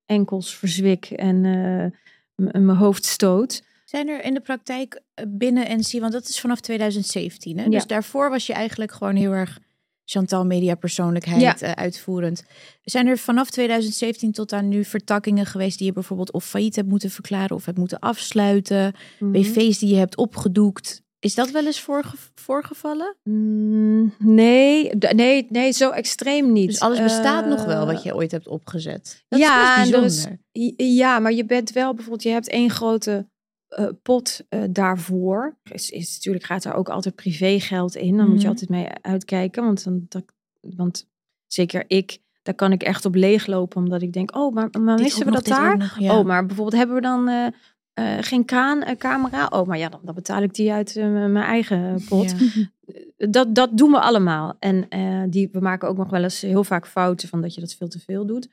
[0.06, 3.62] enkels verzwik en eh, mijn hoofd stoot.
[3.84, 7.64] Zijn er in de praktijk binnen NC, want dat is vanaf 2017, hè?
[7.64, 7.70] Ja.
[7.70, 9.58] dus daarvoor was je eigenlijk gewoon heel erg
[10.04, 11.56] Chantal media persoonlijkheid Ja.
[11.58, 12.44] eh, uitvoerend.
[12.82, 16.88] Zijn er vanaf 2017 tot aan nu vertakkingen geweest die je bijvoorbeeld of failliet hebt
[16.88, 19.30] moeten verklaren of hebt moeten afsluiten, Mhm.
[19.32, 21.02] BV's die je hebt opgedoekt?
[21.18, 23.16] Is dat wel eens voorge- voorgevallen?
[23.22, 26.68] Mm, nee, nee, nee, zo extreem niet.
[26.68, 29.24] Dus alles bestaat nog wel Eh, wat je ooit hebt opgezet.
[29.28, 30.38] Dat ja, is bijzonder.
[30.76, 33.28] Ja, maar je bent wel bijvoorbeeld, je hebt één grote
[33.72, 35.56] eh, pot eh, daarvoor.
[35.72, 38.16] Is, is, natuurlijk gaat er ook altijd privégeld in.
[38.16, 38.48] Dan moet je Mhm.
[38.48, 39.64] altijd mee uitkijken.
[39.64, 40.24] Want, dan, dat,
[40.60, 41.08] want
[41.46, 43.82] zeker ik, daar kan ik echt op leeglopen.
[43.82, 45.76] Omdat ik denk, oh, maar, maar missen we nog, dat daar?
[45.76, 46.18] nog, ja.
[46.18, 49.46] Oh, maar bijvoorbeeld hebben we dan eh, geen kraancamera?
[49.46, 52.34] oh, maar ja, dan, dan betaal ik die uit mijn eigen pot.
[52.38, 52.46] Ja.
[53.16, 54.56] Dat, dat doen we allemaal.
[54.58, 54.86] En
[55.30, 57.88] die, we maken ook nog wel eens heel vaak fouten van dat je dat veel
[57.88, 58.48] te veel doet.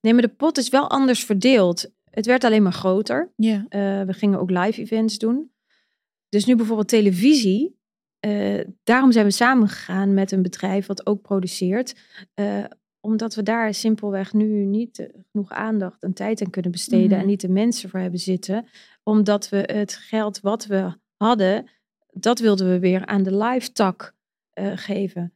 [0.00, 1.90] Nee, maar de pot is wel anders verdeeld.
[2.16, 3.32] Het werd alleen maar groter.
[3.36, 3.66] Ja.
[3.68, 5.50] Eh, we gingen ook live events doen.
[6.28, 7.74] Dus nu bijvoorbeeld televisie.
[8.20, 11.94] eh, daarom zijn we samengegaan met een bedrijf wat ook produceert.
[12.34, 12.64] eh,
[13.00, 17.10] omdat we daar simpelweg nu niet genoeg aandacht en tijd aan kunnen besteden.
[17.10, 17.20] Mhm.
[17.20, 18.66] En niet de mensen voor hebben zitten.
[19.02, 21.70] Omdat we het geld wat we hadden,
[22.10, 24.14] dat wilden we weer aan de live tak
[24.74, 25.32] geven.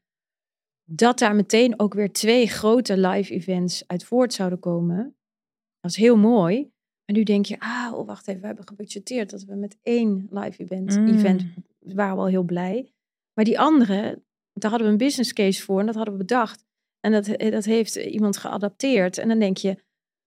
[0.85, 5.14] Dat daar meteen ook weer twee grote live events uit voort zouden komen.
[5.81, 6.70] Dat is heel mooi.
[7.05, 10.26] En nu denk je, ah, oh, wacht even, we hebben gebudgeteerd dat we met één
[10.31, 11.09] live event, Mm.
[11.09, 11.45] event
[11.78, 12.93] waren we al heel blij.
[13.35, 14.22] Maar die andere,
[14.53, 16.64] daar hadden we een business case voor en dat hadden we bedacht.
[17.01, 19.18] En dat, dat heeft iemand geadapteerd.
[19.18, 19.76] En dan denk je,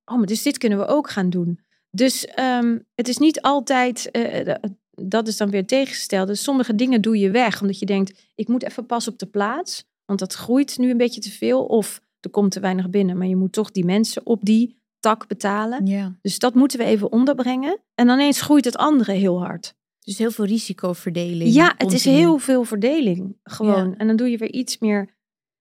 [0.06, 1.60] oh, maar dus dit kunnen we ook gaan doen.
[1.90, 4.56] Dus ehm, het is niet altijd, eh,
[4.92, 6.28] dat is dan weer tegengesteld.
[6.28, 9.26] Dus sommige dingen doe je weg, omdat je denkt, ik moet even pas op de
[9.26, 9.86] plaats.
[10.06, 11.66] Want dat groeit nu een beetje te veel.
[11.66, 13.18] Of er komt te weinig binnen.
[13.18, 15.86] Maar je moet toch die mensen op die tak betalen.
[15.86, 16.16] ja.
[16.22, 17.80] Dus dat moeten we even onderbrengen.
[17.96, 19.76] En dan ineens groeit het andere heel hard.
[20.00, 21.54] Dus heel veel risicoverdeling.
[21.54, 23.38] Ja, het is heel veel verdeling.
[23.44, 23.90] Gewoon.
[23.90, 23.98] Ja.
[23.98, 25.16] En dan doe je weer iets meer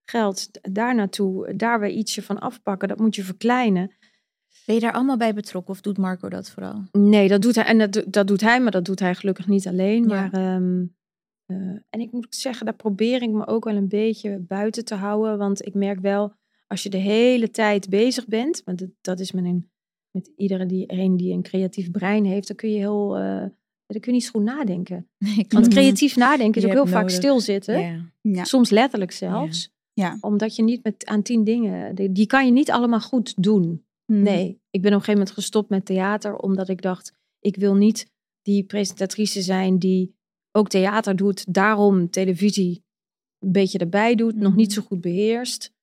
[0.05, 1.55] geld daar naartoe.
[1.55, 2.87] Daar weer ietsje van afpakken.
[2.87, 3.91] Dat moet je verkleinen.
[4.65, 6.83] Ben je daar allemaal bij betrokken of doet Marco dat vooral?
[6.91, 7.65] Nee, dat doet hij.
[7.65, 10.07] En dat, dat doet hij, maar dat doet hij gelukkig niet alleen.
[10.07, 10.07] Ja.
[10.07, 10.85] Maar, ehm,
[11.45, 11.57] eh,
[11.89, 15.37] en ik moet zeggen, daar probeer ik me ook wel een beetje buiten te houden.
[15.37, 16.33] Want ik merk wel,
[16.67, 19.69] als je de hele tijd bezig bent, want dat, is met, een,
[20.11, 23.39] met iedereen die, een die een creatief brein heeft, dan kun je heel, eh,
[23.85, 25.07] dan kun je niet zo goed nadenken.
[25.17, 25.67] Nee, Want klopt.
[25.67, 27.15] creatief nadenken is Je ook heel vaak nodig.
[27.15, 27.79] stilzitten.
[27.79, 28.11] Ja.
[28.21, 28.43] Ja.
[28.43, 29.71] Soms letterlijk zelfs.
[29.93, 30.17] Ja.
[30.21, 33.85] Omdat je niet met aan tien dingen, die, die kan je niet allemaal goed doen.
[34.05, 34.21] Hmm.
[34.21, 37.75] Nee, ik ben op een gegeven moment gestopt met theater, omdat ik dacht, ik wil
[37.75, 38.11] niet
[38.41, 40.15] die presentatrice zijn die
[40.51, 42.83] ook theater doet, daarom televisie
[43.39, 44.75] een beetje erbij doet, nog niet Mhm.
[44.79, 45.73] zo goed beheerst.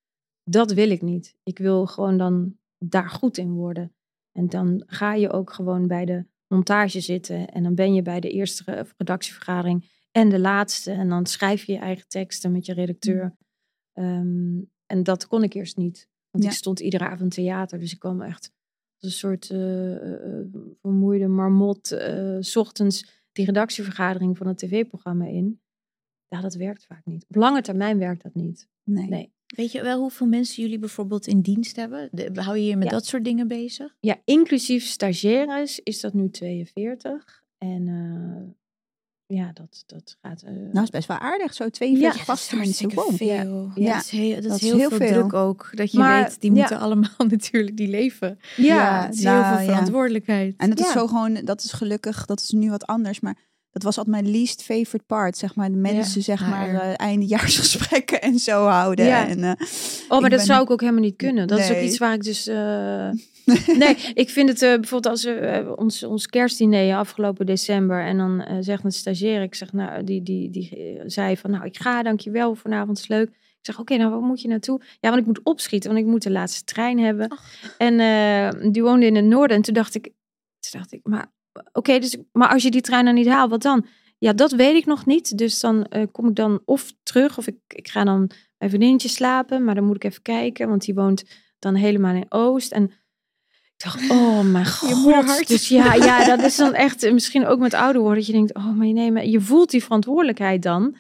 [0.45, 1.35] Dat wil ik niet.
[1.43, 3.95] Ik wil gewoon dan daar goed in worden.
[4.33, 8.21] En dan ga je ook gewoon bij de montage zitten en dan ben je bij
[8.21, 12.67] de eerste re- redactievergadering en de laatste en dan schrijf je je eigen teksten met
[12.67, 13.37] je redacteur.
[13.93, 16.09] Ehm, en dat kon ik eerst niet.
[16.31, 16.51] Want Ja.
[16.51, 17.79] ik stond iedere avond theater.
[17.79, 18.53] Dus ik kwam echt
[19.03, 19.59] als een soort eh,
[20.81, 21.93] vermoeide marmot.
[21.93, 25.61] eh, s ochtends die redactievergadering van het tv-programma in.
[26.29, 27.25] Ja, dat werkt vaak niet.
[27.29, 28.69] Op lange termijn werkt dat niet.
[28.85, 29.09] Nee.
[29.09, 29.33] Nee.
[29.57, 32.09] Weet je wel hoeveel mensen jullie bijvoorbeeld in dienst hebben?
[32.13, 32.91] De, hou je je met Ja.
[32.91, 33.97] dat soort dingen bezig?
[34.01, 37.43] Ja, inclusief stagiaires is dat nu 42.
[37.59, 40.43] En eh, ja, dat, dat gaat...
[40.43, 41.55] eh, Nou, is best wel aardig.
[41.55, 42.95] Zo 42 Ja, vaste mensen.
[42.95, 43.15] Wow.
[43.15, 43.71] veel.
[43.75, 43.93] Ja.
[43.95, 45.09] Dat is heel, dat Dat is heel, heel veel, veel.
[45.13, 45.71] druk ook.
[45.75, 46.57] Dat je Maar, weet, die ja.
[46.59, 48.39] moeten allemaal natuurlijk die leven.
[48.57, 49.71] ja, Het is Nou, heel veel ja.
[49.73, 50.55] verantwoordelijkheid.
[50.57, 53.21] En dat is zo gewoon, dat is gelukkig, dat is nu wat anders.
[53.21, 53.37] Maar
[53.73, 55.37] dat was altijd mijn least favorite part.
[55.37, 59.05] Zeg maar, de mensen, zeg maar, eh, eindejaarsgesprekken en zo houden.
[59.07, 59.29] Ja.
[59.29, 59.53] En, eh,
[60.09, 61.47] Oh, maar dat ben- zou ik ook helemaal niet kunnen.
[61.49, 62.47] Dat is ook iets waar ik dus.
[62.47, 63.11] eh,
[63.83, 68.05] nee, ik vind het bijvoorbeeld als we ons, ons kerstdiner afgelopen december.
[68.05, 71.79] En dan zegt een stagiair, ik zeg, nou, die, die, die zei van, nou, ik
[71.79, 73.29] ga, dankjewel, vanavond is leuk.
[73.29, 74.81] Ik zeg, oké, nou, waar moet je naartoe?
[75.01, 77.37] Ja, want ik moet opschieten, want ik moet de laatste trein hebben.
[77.79, 79.57] En die woonde in het noorden.
[79.57, 80.03] En toen dacht ik,
[80.61, 81.33] toen dacht ik, maar
[81.73, 83.87] oké, dus, maar als je die trein dan niet haalt, wat dan?
[84.19, 85.39] Ja, dat weet ik nog niet.
[85.39, 88.69] Dus dan eh, kom ik dan of terug, of ik, ik ga dan bij een
[88.69, 89.65] vriendinnetje slapen.
[89.65, 91.25] Maar dan moet ik even kijken, want die woont
[91.59, 92.73] dan helemaal in Oost.
[92.73, 92.85] En
[93.77, 95.49] ik dacht, oh mijn god.
[95.49, 98.33] Dus ja, ja, dat is dan echt, eh, misschien ook met ouder worden, dat je
[98.33, 100.97] denkt, oh, maar nee, maar je voelt die verantwoordelijkheid dan.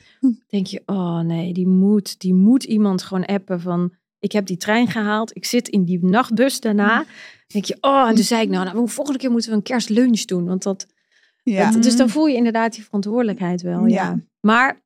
[0.46, 4.56] Denk je, oh nee, die moet, die moet iemand gewoon appen van, ik heb die
[4.56, 7.04] trein gehaald, ik zit in die nachtbus daarna.
[7.46, 10.24] denk je, oh, en toen zei ik, nou, nou, volgende keer moeten we een kerstlunch
[10.24, 10.86] doen, want dat,
[11.42, 11.70] ja.
[11.70, 13.94] dat- dus dan voel je inderdaad die verantwoordelijkheid wel, ja.
[13.94, 14.18] Ja.
[14.40, 14.82] Maar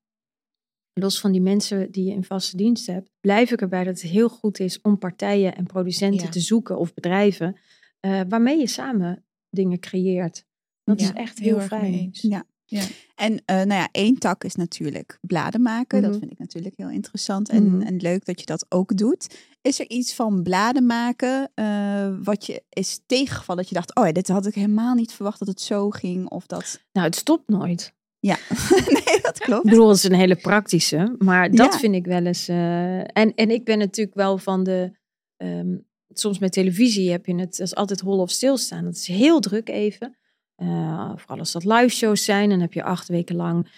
[0.92, 4.10] los van die mensen die je in vaste dienst hebt, blijf ik erbij dat het
[4.10, 6.30] heel goed is om partijen en producenten Ja.
[6.30, 7.56] te zoeken of bedrijven
[8.00, 10.44] eh, waarmee je samen dingen creëert.
[10.84, 11.92] Dat Ja, is echt heel, mee fijn.
[11.94, 12.26] eens.
[12.66, 12.82] Ja.
[13.14, 16.02] En eh, nou ja, één tak is natuurlijk bladen maken.
[16.02, 16.18] Dat Mhm.
[16.20, 17.86] vind ik natuurlijk heel interessant en, Mhm.
[17.86, 19.36] en leuk dat je dat ook doet.
[19.62, 23.60] Is er iets van bladen maken eh, wat je is tegengevallen?
[23.62, 26.28] Dat je dacht, oh ja, dit had ik helemaal niet verwacht dat het zo ging.
[26.30, 26.80] Of dat...
[26.92, 27.92] Nou, het stopt nooit.
[28.20, 28.36] Ja,
[29.04, 29.64] nee, dat klopt.
[29.64, 31.78] Ik bedoel, het is een hele praktische, maar dat Ja.
[31.78, 32.48] vind ik wel eens.
[32.48, 34.92] eh, en, en ik ben natuurlijk wel van de.
[35.36, 35.76] ehm,
[36.08, 38.84] soms met televisie heb je het, dat is altijd hol of stilstaan.
[38.84, 40.16] Dat is heel druk even.
[40.62, 43.68] Uh, vooral als dat live shows zijn, dan heb je acht weken lang,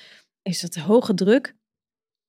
[0.43, 1.57] is dat hoge druk.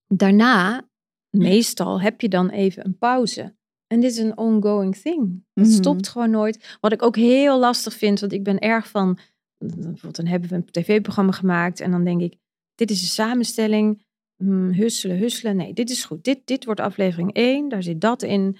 [0.07, 0.89] Daarna,
[1.29, 3.55] meestal, heb je dan even een pauze.
[3.87, 5.45] En dit is een ongoing thing.
[5.53, 5.75] Het Mhm.
[5.75, 6.77] stopt gewoon nooit.
[6.81, 9.19] Wat ik ook heel lastig vind, want ik ben erg van,
[9.57, 12.35] bijvoorbeeld dan hebben we een tv-programma gemaakt en dan denk ik,
[12.75, 15.55] dit is een samenstelling, hmm, husselen, husselen.
[15.55, 16.23] Nee, dit is goed.
[16.23, 18.57] Dit, dit wordt aflevering 1, daar zit dat in.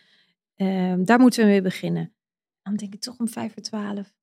[0.55, 2.13] Ehm, daar moeten we mee beginnen.
[2.61, 4.15] Dan denk ik toch om vijf voor twaalf.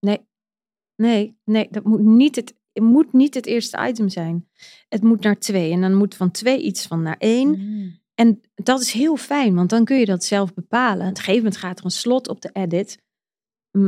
[0.00, 0.26] Nee,
[0.96, 4.48] nee, nee, dat moet niet het, het moet niet het eerste item zijn.
[4.88, 5.72] Het moet naar twee.
[5.72, 7.48] En dan moet van twee iets van naar één.
[7.48, 8.02] Mm.
[8.14, 11.06] En dat is heel fijn, want dan kun je dat zelf bepalen.
[11.06, 13.02] Op een gegeven moment gaat er een slot op de edit.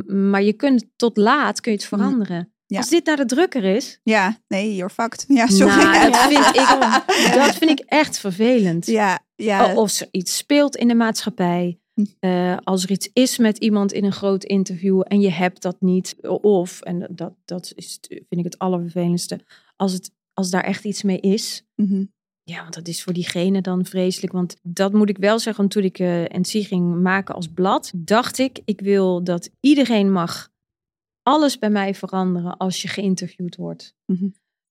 [0.06, 2.52] Maar je kunt tot laat kun je het veranderen.
[2.66, 2.78] Ja.
[2.78, 5.24] Als dit naar de drukker is, Ja, nee, you're fucked.
[5.28, 5.76] Ja, sorry.
[5.76, 8.86] nou, dat, vind ik, dat vind ik echt vervelend.
[8.86, 9.74] Ja, ja.
[9.74, 11.80] Of er iets speelt in de maatschappij.
[12.18, 15.76] Eh, als er iets is met iemand in een groot interview en je hebt dat
[15.80, 16.16] niet.
[16.40, 19.40] Of, en dat, dat is, vind ik het allervervelendste,
[19.76, 21.64] als, het, als daar echt iets mee is.
[21.74, 22.04] Mhm.
[22.42, 24.32] Ja, want dat is voor diegene dan vreselijk.
[24.32, 27.92] Want dat moet ik wel zeggen, want toen ik eh NC ging maken als blad,
[27.94, 30.48] dacht ik, ik wil dat iedereen mag
[31.22, 33.94] alles bij mij veranderen als je geïnterviewd wordt.
[34.06, 34.28] Mhm.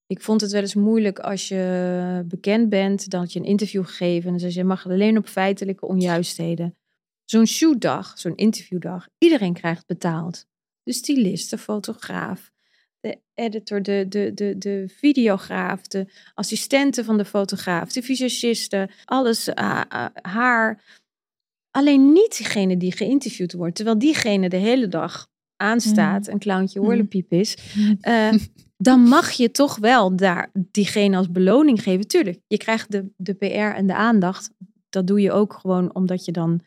[0.07, 4.25] Ik vond het wel eens moeilijk als je bekend bent, dat je een interview gegeven
[4.25, 6.75] en dan zeg je, mag alleen op feitelijke onjuistheden.
[7.25, 10.45] Zo'n shootdag, zo'n interviewdag, iedereen krijgt betaald.
[10.83, 12.51] De stylist, de fotograaf,
[12.99, 19.49] de editor, de, de, de, de videograaf, de assistenten van de fotograaf, de visagisten, alles,
[19.55, 20.83] ah, ah, haar.
[21.71, 26.87] Alleen niet diegene die geïnterviewd wordt, terwijl diegene de hele dag aanstaat, een clowntje Mhm.
[26.89, 27.57] horlepiep is.
[28.01, 28.33] eh,
[28.77, 32.07] dan mag je toch wel daar diegene als beloning geven.
[32.07, 33.45] Tuurlijk, je krijgt de, de PR
[33.75, 34.49] en de aandacht.
[34.89, 36.61] Dat doe je ook gewoon omdat je dan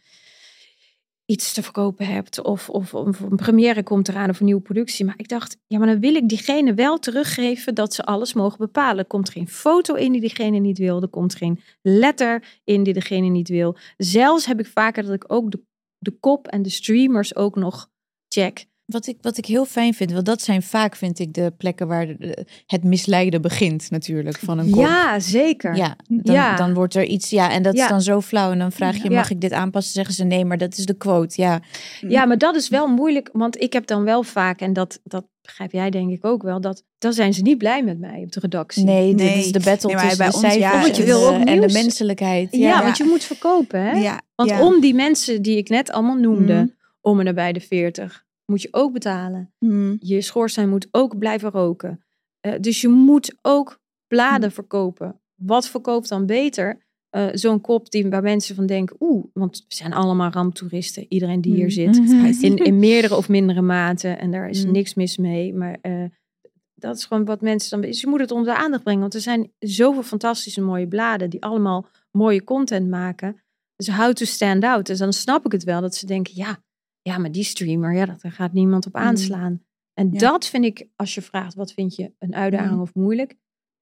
[1.30, 2.42] iets te verkopen hebt.
[2.42, 5.04] Of, of, een première komt eraan of een nieuwe productie.
[5.04, 8.58] Maar ik dacht, ja, maar dan wil ik diegene wel teruggeven dat ze alles mogen
[8.58, 8.98] bepalen.
[8.98, 11.02] Er komt geen foto in die diegene niet wil.
[11.02, 13.76] Er komt geen letter in die degene niet wil.
[13.96, 15.62] Zelfs heb ik vaker dat ik ook de,
[15.98, 17.90] de kop en de streamers ook nog
[18.28, 18.66] check.
[18.88, 21.86] Wat ik, wat ik heel fijn vind, want dat zijn vaak, vind ik, de plekken
[21.88, 24.80] waar de- het misleiden begint natuurlijk van een kop.
[24.80, 25.76] Ja, zeker.
[25.76, 26.56] Ja, dan, Ja.
[26.56, 27.82] dan wordt er iets, ja, en dat Ja.
[27.82, 28.50] is dan zo flauw.
[28.52, 29.16] En dan vraag je, Ja.
[29.16, 29.92] mag ik dit aanpassen?
[29.92, 31.40] Zeggen ze nee, maar dat is de quote.
[31.42, 31.60] Ja,
[32.00, 35.24] Ja, maar dat is wel moeilijk, want ik heb dan wel vaak, en dat, dat
[35.42, 38.32] begrijp jij denk ik ook wel, dat dan zijn ze niet blij met mij op
[38.32, 38.84] de redactie.
[38.84, 39.34] nee, Nee.
[39.34, 41.44] dit is de battle Nee, tussen bij de ons, cijfers ja, Want je en, wil
[41.44, 42.48] de, en menselijkheid.
[42.50, 43.90] Ja, Ja, want je moet verkopen, hè?
[43.90, 44.64] Ja, Want ja.
[44.66, 46.66] om die mensen die ik net allemaal noemde, Mhm.
[47.00, 49.52] om en nabij de 40, moet je ook betalen.
[49.58, 49.96] Mhm.
[50.00, 52.02] Je schoorsteen moet ook blijven roken.
[52.40, 55.20] Eh, dus je moet ook bladen verkopen.
[55.34, 56.86] Wat verkoopt dan beter?
[57.10, 61.06] Eh, Zo'n kop die, waar mensen van denken, oeh, want we zijn allemaal ramptoeristen.
[61.08, 61.92] Iedereen die hier Mhm.
[61.92, 62.42] zit.
[62.50, 64.08] In, in meerdere of mindere mate.
[64.08, 65.54] En daar is niks mis mee.
[65.54, 66.04] Maar eh,
[66.74, 67.80] dat is gewoon wat mensen dan...
[67.90, 69.00] Dus je moet het onder de aandacht brengen.
[69.00, 71.30] Want er zijn zoveel fantastische mooie bladen...
[71.30, 73.42] die allemaal mooie content maken.
[73.76, 74.86] Dus how to stand out.
[74.86, 76.32] Dus dan snap ik het wel dat ze denken...
[76.36, 76.62] ja,
[77.02, 79.62] ja maar die streamer, ja, daar gaat niemand op aanslaan.
[79.94, 80.18] En Ja.
[80.18, 81.54] dat vind ik, als je vraagt...
[81.54, 82.80] wat vind je een uitdaging Mm.
[82.80, 83.36] of moeilijk...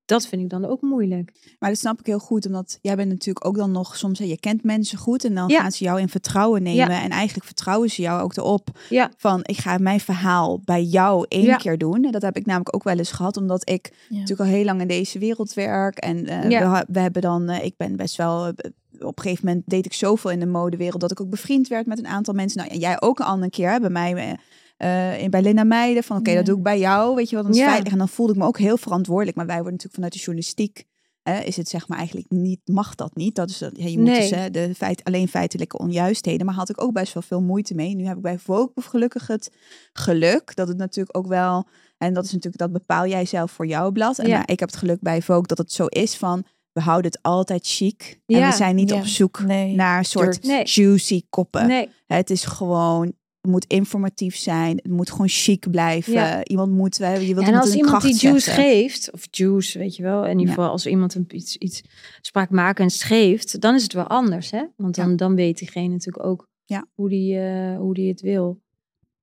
[0.05, 1.57] dat vind ik dan ook moeilijk.
[1.59, 4.41] Maar dat snap ik heel goed, omdat jij bent natuurlijk ook dan nog soms, je
[4.41, 5.61] kent mensen goed en dan Ja.
[5.61, 6.91] gaan ze jou in vertrouwen nemen.
[7.03, 9.11] En eigenlijk vertrouwen ze jou ook erop Ja.
[9.17, 12.05] van, ik ga mijn verhaal bij jou één keer doen.
[12.05, 14.81] En dat heb ik namelijk ook wel eens gehad, omdat ik natuurlijk al heel lang
[14.81, 15.99] in deze wereld werk.
[15.99, 16.49] En eh,
[16.89, 18.71] we hebben dan, eh, ik ben best wel, eh,
[19.01, 21.87] op een gegeven moment deed ik zoveel in de modewereld dat ik ook bevriend werd
[21.87, 22.67] met een aantal mensen.
[22.67, 24.15] Nou, jij ook een andere keer hè, bij mij.
[24.15, 26.37] eh, eh, in bij Linda Meijden, van oké, Ja.
[26.37, 27.69] dat doe ik bij jou, weet je wat, dan is Ja.
[27.71, 27.93] veilig.
[27.93, 29.37] En dan voelde ik me ook heel verantwoordelijk.
[29.37, 30.85] Maar wij worden natuurlijk vanuit de journalistiek
[31.23, 33.35] Hè, is het zeg maar eigenlijk niet, mag dat niet.
[33.35, 34.21] Dat is, dat- ja, je moet Nee.
[34.21, 36.47] dus hè, de feit, alleen feitelijke onjuistheden.
[36.47, 37.95] Maar had ik ook best wel veel moeite mee.
[37.95, 39.51] Nu heb ik bij Vogue gelukkig het
[39.93, 41.67] geluk dat het natuurlijk ook wel...
[41.99, 44.19] En dat is natuurlijk, dat bepaal jij zelf voor jouw blad.
[44.19, 44.37] En Ja.
[44.37, 46.45] maar ik heb het geluk bij Vogue dat het zo is van...
[46.77, 48.21] We houden het altijd chic.
[48.27, 48.51] En Ja.
[48.51, 48.97] we zijn niet Ja.
[48.97, 49.75] op zoek Nee.
[49.75, 50.65] naar een soort Nee.
[50.65, 51.67] juicy koppen.
[51.67, 53.07] Nee, Het is gewoon...
[53.41, 54.77] Het moet informatief zijn.
[54.77, 56.13] Het moet gewoon chic blijven.
[56.13, 56.45] Ja.
[56.45, 56.97] Iemand moet...
[56.97, 58.65] Je wilt en als iemand die juice zetten.
[58.65, 60.53] geeft, of juice, weet je wel, in ieder Ja.
[60.55, 61.83] geval als iemand een, iets, iets
[62.21, 64.65] spraakmakends geeft, dan is het wel anders, hè?
[64.77, 66.87] Want dan, dan weet diegene natuurlijk ook Ja.
[66.95, 68.61] hoe, die, eh, hoe die het wil.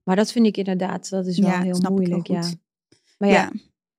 [0.03, 2.43] Maar dat vind ik inderdaad, dat is wel Ja, heel moeilijk, ja.
[3.17, 3.51] Maar ja,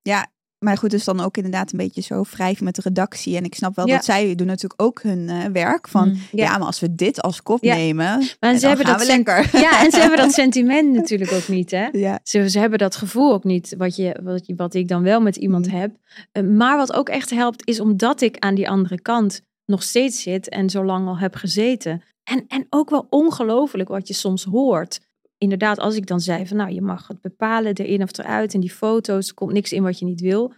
[0.03, 0.33] ja.
[0.65, 3.37] Maar goed, dus dan ook inderdaad een beetje zo wrijven met de redactie.
[3.37, 3.95] En ik snap wel Ja.
[3.95, 6.09] dat zij doen natuurlijk ook hun eh, werk van...
[6.09, 6.15] Mm.
[6.15, 6.45] Ja.
[6.45, 6.59] Ja.
[6.59, 7.75] maar als we dit als kop Ja.
[7.75, 9.51] nemen, maar ze hebben dat we lekker.
[9.53, 11.89] Ja, en ze hebben dat sentiment natuurlijk ook niet, hè?
[12.23, 15.37] Ze, ze hebben dat gevoel ook niet, wat, je, wat, wat ik dan wel met
[15.37, 15.73] iemand Mm.
[15.73, 15.91] heb.
[16.33, 20.23] Eh, maar wat ook echt helpt, is omdat ik aan die andere kant nog steeds
[20.23, 22.03] zit en zo lang al heb gezeten.
[22.25, 25.01] En, en ook wel ongelooflijk wat je soms hoort
[25.45, 28.61] inderdaad, als ik dan zei van nou, je mag het bepalen erin of eruit en
[28.61, 30.53] die foto's, er komt niks in wat je niet wil.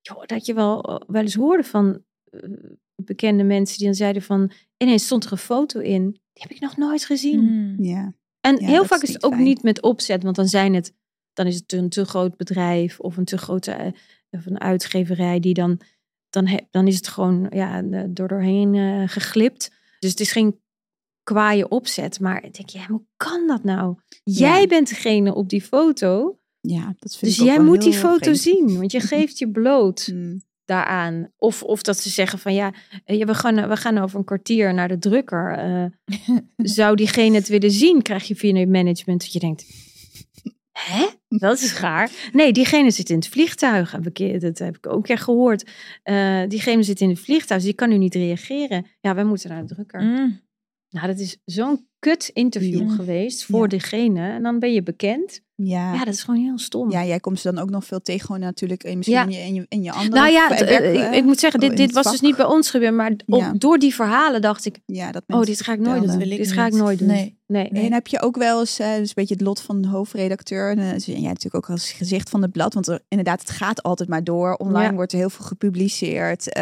[0.00, 2.40] Joh, dat je wel, eh, wel eens hoorde van eh,
[2.96, 6.10] bekende mensen die dan zeiden van ineens stond er een foto in.
[6.10, 7.40] Die heb ik nog nooit gezien.
[7.40, 7.84] Mm.
[7.84, 8.14] Ja.
[8.40, 9.44] En Ja, heel vaak is is het ook fijn.
[9.44, 10.94] niet met opzet, want dan zijn het,
[11.32, 13.92] dan is het een te groot bedrijf of een te grote eh,
[14.30, 15.80] of een uitgeverij die dan,
[16.30, 19.72] dan, he- dan is het gewoon ja, door doorheen eh, geglipt.
[19.98, 20.60] Dus het is geen
[21.24, 23.96] kwaaie opzet, maar ik denk, ja, hoe kan dat nou?
[24.22, 27.92] Jij bent degene op die foto, ja, dat vind dus ik ook jij moet die
[27.92, 28.38] foto vreemd.
[28.38, 30.42] zien, want je geeft je bloot Mm.
[30.64, 31.32] daaraan.
[31.36, 32.72] Of, of dat ze zeggen van ja,
[33.04, 35.52] eh, we, gaan, we gaan over een kwartier naar de drukker.
[35.58, 35.84] Eh,
[36.56, 39.66] zou diegene het willen zien, krijg je via het management dat je denkt,
[40.72, 41.06] hè?
[41.28, 42.10] Dat is gaar.
[42.32, 43.92] Nee, diegene zit in het vliegtuig.
[43.92, 45.70] Heb ik, dat heb ik ook keer gehoord.
[46.02, 48.86] Eh, diegene zit in het vliegtuig, dus die kan nu niet reageren.
[49.00, 50.00] Ja, wij moeten naar de drukker.
[50.00, 50.40] Mm.
[50.94, 52.94] Nou, dat is zo'n kut interview Ja.
[52.94, 53.66] geweest voor Ja.
[53.66, 54.30] degene.
[54.30, 55.40] En dan ben je bekend.
[55.54, 55.92] Ja.
[55.94, 56.90] Ja, dat is gewoon heel stom.
[56.90, 59.24] Ja, jij komt ze dan ook nog veel tegen, gewoon natuurlijk in, misschien Ja.
[59.24, 61.24] in, je, in, je, in je andere Nou ja, werk- t- eh, ik, eh, ik
[61.24, 62.12] moet zeggen, in dit, dit was vak.
[62.12, 62.94] dus niet bij ons gebeurd.
[62.94, 63.52] Maar op, Ja.
[63.58, 66.18] door die verhalen dacht ik, Ja, dat oh, dit ga ik nooit doen.
[66.18, 67.08] wil ik Dit ga ik nooit doen.
[67.08, 67.38] Nee.
[67.46, 67.68] Nee.
[67.70, 69.88] Nee, en heb je ook wel eens, eh dus een beetje het lot van de
[69.88, 70.70] hoofdredacteur.
[70.70, 72.74] En, eh, dus jij natuurlijk ook als gezicht van het blad.
[72.74, 74.54] Want er, inderdaad, het gaat altijd maar door.
[74.54, 74.94] Online Ja.
[74.94, 76.52] wordt er heel veel gepubliceerd.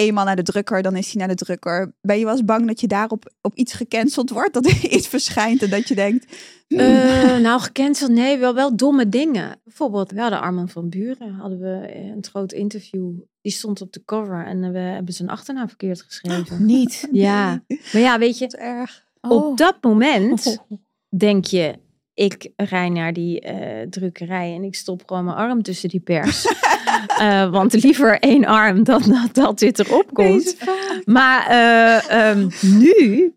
[0.00, 1.92] Eh, eenmaal naar de drukker, dan is hij naar de drukker.
[2.00, 4.54] Ben je wel eens bang dat je daarop op iets gecanceld wordt?
[4.54, 6.26] Dat er iets verschijnt en dat je denkt...
[6.68, 9.60] hmm, Eh, nou, gecanceld, nee, wel, wel domme dingen.
[9.64, 13.12] Bijvoorbeeld, we hadden Arman van Buren, hadden we een groot interview.
[13.40, 16.66] Die stond op de cover en eh, we hebben zijn achternaam verkeerd geschreven.
[16.74, 17.08] Niet.
[17.12, 19.04] Ja, maar ja, weet je, erg.
[19.20, 19.30] Oh.
[19.30, 20.64] op dat moment
[21.16, 21.74] denk je,
[22.14, 26.46] ik rij naar die eh, drukkerij en ik stop gewoon mijn arm tussen die pers.
[27.06, 30.56] Eh, want liever één arm dan dat, dat dit erop komt.
[31.04, 33.34] Maar eh, ehm, nu,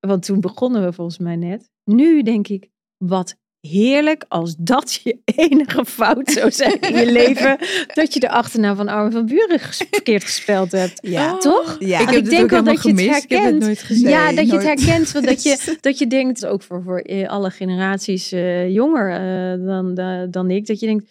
[0.00, 1.70] want toen begonnen we volgens mij net.
[1.84, 5.18] Nu denk ik, wat heerlijk als dat je
[5.48, 7.58] enige fout zou zijn in je leven.
[7.94, 9.60] Dat je de achternaam van Armin van Buren
[9.90, 10.98] verkeerd gespeld hebt.
[11.02, 11.36] Ja.
[11.36, 11.76] Toch?
[11.78, 12.00] Ja.
[12.00, 13.24] Ik Ik heb het denk ook wel dat je het gemist.
[13.24, 13.62] Ik heb het herkent.
[13.62, 14.08] nooit gezien.
[14.08, 15.12] Ja, dat je het herkent.
[15.12, 18.28] Want dat, je, dat je denkt, ook voor, voor eh, alle generaties
[18.68, 19.18] jonger
[19.64, 20.66] dan, dan, dan ik.
[20.66, 21.10] Dat je denkt,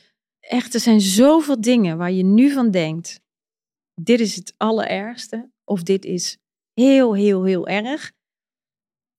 [0.49, 3.19] echt, er zijn zoveel dingen waar je nu van denkt.
[4.01, 5.49] Dit is het allerergste.
[5.63, 6.37] Of dit is
[6.73, 8.11] heel, heel, heel erg.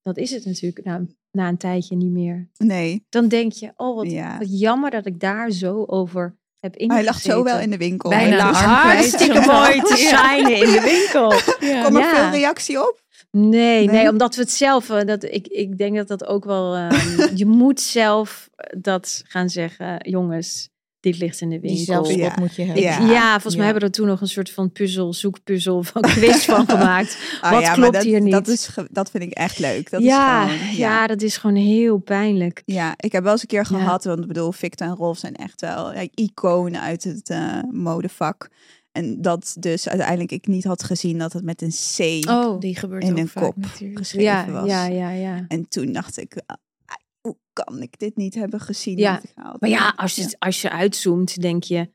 [0.03, 2.49] Dat is het natuurlijk na, na een tijdje niet meer.
[2.57, 4.39] Nee, Dan denk je, oh wat, Ja.
[4.39, 6.95] wat jammer dat ik daar zo over heb ingezeten.
[6.97, 8.11] hij lag zo wel in de winkel.
[8.11, 8.65] Bijna Hij lag.
[8.65, 11.33] Hartstikke mooi te shinen in de winkel.
[11.71, 11.81] Ja.
[11.81, 12.15] Kwam er Ja.
[12.31, 13.03] veel reactie op?
[13.31, 14.09] Nee, nee, Nee?
[14.09, 17.47] omdat we het zelf, eh, dat, ik, ik denk dat dat ook wel, ehm, je
[17.47, 20.71] moet zelf dat gaan zeggen, jongens,
[21.01, 21.85] dit ligt in de Die winkel.
[22.05, 22.35] zelfspot Ja.
[22.39, 22.83] moet je hebben.
[22.83, 22.99] ja.
[23.11, 23.31] Ja.
[23.33, 26.67] volgens mij hebben we er toen nog een soort van puzzel, zoekpuzzel van quiz van
[26.69, 27.19] gemaakt.
[27.41, 28.33] Ah, Wat klopt dat, hier niet?
[28.33, 29.91] Dat, is, dat vind ik echt leuk.
[29.91, 31.07] Dat ja, is gewoon, ja.
[31.07, 32.63] dat is gewoon heel pijnlijk.
[32.65, 33.79] Ja, ik heb wel eens een keer Ja.
[33.79, 37.59] gehad, want ik bedoel, Victor en Rolf zijn echt wel ja, iconen uit het eh,
[37.71, 38.49] modevak.
[38.93, 42.77] En dat dus uiteindelijk ik niet had gezien dat het met een C Oh, Die
[42.77, 43.99] gebeurt in een vaak kop natuurlijk.
[43.99, 44.69] geschreven ja, was.
[44.69, 45.45] ja, ja, ja.
[45.49, 46.37] En toen dacht ik,
[47.21, 48.99] hoe kan ik dit niet hebben gezien?
[48.99, 49.23] Ja,
[49.59, 51.91] Maar ja, als je, als je uitzoomt, denk je,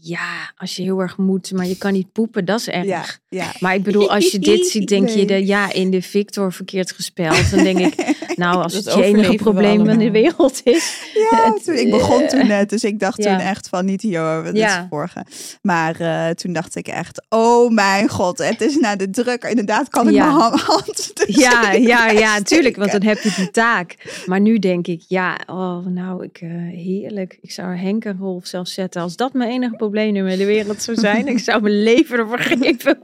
[0.00, 2.86] ja, als je heel erg moet, maar je kan niet poepen, dat is erg.
[2.86, 3.52] ja, ja.
[3.60, 6.92] Maar ik bedoel, als je dit ziet, denk je de ja in de Victor verkeerd
[6.92, 7.50] gespeld.
[7.50, 10.98] Dan denk ik, nou, als Dat het je enige probleem in de wereld is.
[11.30, 13.36] Ja, toen, ik begon eh, toen net, dus ik dacht ja.
[13.36, 15.24] toen echt van niet hier is de vorige.
[15.62, 19.50] Maar eh, toen dacht ik echt, oh mijn god, het is naar de drukker.
[19.50, 23.50] Inderdaad kan ik mijn ha- hand Ja, ja, ja, tuurlijk, want dan heb je die
[23.50, 24.22] taak.
[24.26, 27.38] Maar nu denk ik, ja, oh, nou, ik, eh, heerlijk.
[27.40, 29.02] Ik zou Henk en Rolf zelfs zetten.
[29.02, 32.38] Als dat mijn enige probleem in de wereld zou zijn, ik zou mijn leven ervoor
[32.38, 33.00] geven.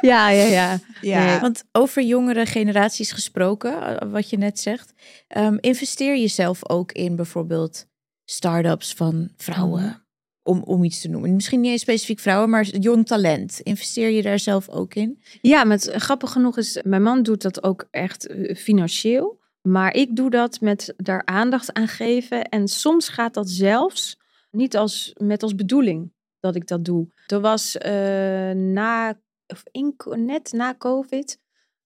[0.00, 0.78] Ja, ja, ja.
[1.00, 4.92] Ja, Nee, Want over jongere generaties gesproken, eh, wat je net zegt.
[5.28, 7.86] ehm, investeer je zelf ook in bijvoorbeeld
[8.24, 9.82] start-ups van vrouwen?
[9.82, 10.02] Mhm.
[10.46, 11.34] Om, om iets te noemen.
[11.34, 13.60] Misschien niet eens specifiek vrouwen, maar jong talent.
[13.62, 15.22] Investeer je daar zelf ook in?
[15.40, 19.40] Ja, met, grappig genoeg is, mijn man doet dat ook echt eh, financieel.
[19.62, 22.44] Maar ik doe dat met daar aandacht aan geven.
[22.44, 24.16] En soms gaat dat zelfs
[24.50, 26.12] niet als, met als bedoeling
[26.44, 27.08] dat ik dat doe.
[27.26, 31.40] Er was eh, na, of in, net na COVID,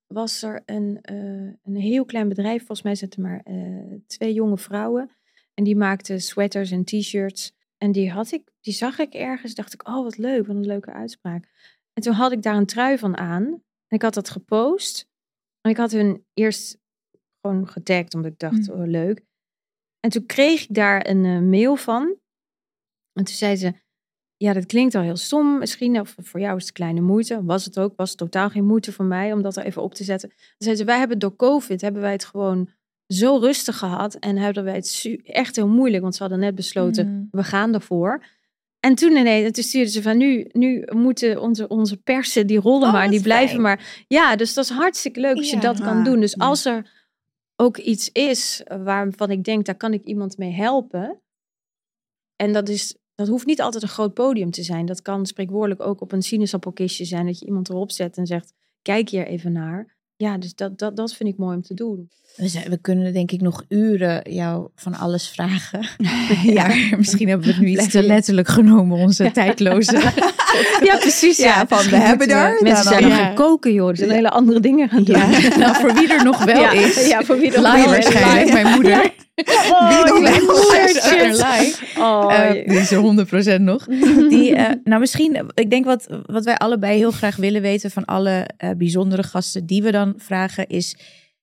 [0.06, 2.58] was er een, eh, een heel klein bedrijf.
[2.58, 5.10] Volgens mij zaten maar eh, twee jonge vrouwen.
[5.54, 7.52] En die maakten sweaters en t-shirts.
[7.76, 9.54] En die had ik, die zag ik ergens.
[9.54, 11.48] Dacht ik, oh wat leuk, wat een leuke uitspraak.
[11.92, 13.44] En toen had ik daar een trui van aan.
[13.86, 15.08] En ik had dat gepost.
[15.60, 16.78] En ik had hun eerst
[17.40, 18.80] gewoon getagd, omdat ik dacht, Mm.
[18.80, 19.24] oh leuk.
[20.00, 22.02] En toen kreeg ik daar een mail van.
[23.12, 23.72] En toen zei ze,
[24.38, 26.00] ja, dat klinkt al heel stom misschien.
[26.00, 27.44] Of voor jou is het kleine moeite.
[27.44, 30.04] Was het ook, was totaal geen moeite voor mij om dat er even op te
[30.04, 30.28] zetten.
[30.28, 32.68] Toen zei ze, wij hebben door COVID, hebben wij het gewoon
[33.06, 34.14] zo rustig gehad.
[34.14, 36.02] En hadden wij het echt heel moeilijk.
[36.02, 37.24] Want ze hadden net besloten, Mhm.
[37.30, 38.24] we gaan ervoor.
[38.80, 42.86] En toen ineens, toen stuurden ze van nu, nu moeten onze, onze persen, die rollen
[42.86, 43.62] Oh, maar, die blijven fijn.
[43.62, 44.04] maar.
[44.08, 45.62] Ja, dus dat is hartstikke leuk als je Ja.
[45.62, 46.20] dat kan doen.
[46.20, 46.46] Dus ja.
[46.46, 46.90] als er
[47.56, 51.20] ook iets is waarvan ik denk, daar kan ik iemand mee helpen.
[52.36, 54.86] En dat is, dat hoeft niet altijd een groot podium te zijn.
[54.86, 57.26] Dat kan spreekwoordelijk ook op een sinaasappelkistje zijn.
[57.26, 59.96] Dat je iemand erop zet en zegt, kijk hier even naar.
[60.16, 62.10] Ja, dus dat, dat, dat vind ik mooi om te doen.
[62.38, 65.80] We, zijn, we kunnen denk ik nog uren jou van alles vragen.
[66.42, 66.66] Ja.
[66.98, 69.92] Misschien hebben we het nu iets te letterlijk genomen, onze tijdloze.
[70.82, 71.36] Ja, precies.
[71.36, 72.58] Ja, van we hebben er.
[72.62, 73.88] Mensen dan zijn nog gaan koken, joh.
[73.88, 75.18] Ze zijn hele andere dingen gaan doen.
[75.58, 77.08] Nou, voor wie er nog wel is.
[77.08, 78.04] ja, voor wie er nog wel is.
[78.04, 79.12] waarschijnlijk, mijn moeder.
[79.70, 80.46] Oh, Wie nog wel?
[81.98, 83.84] Oh, Eh, die is er 100% nog.
[84.28, 88.04] Die, eh, nou, misschien, ik denk wat, wat wij allebei heel graag willen weten van
[88.04, 90.96] alle eh, bijzondere gasten die we dan vragen, is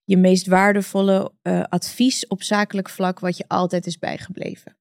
[0.05, 4.77] je meest waardevolle eh, advies op zakelijk vlak wat je altijd is bijgebleven.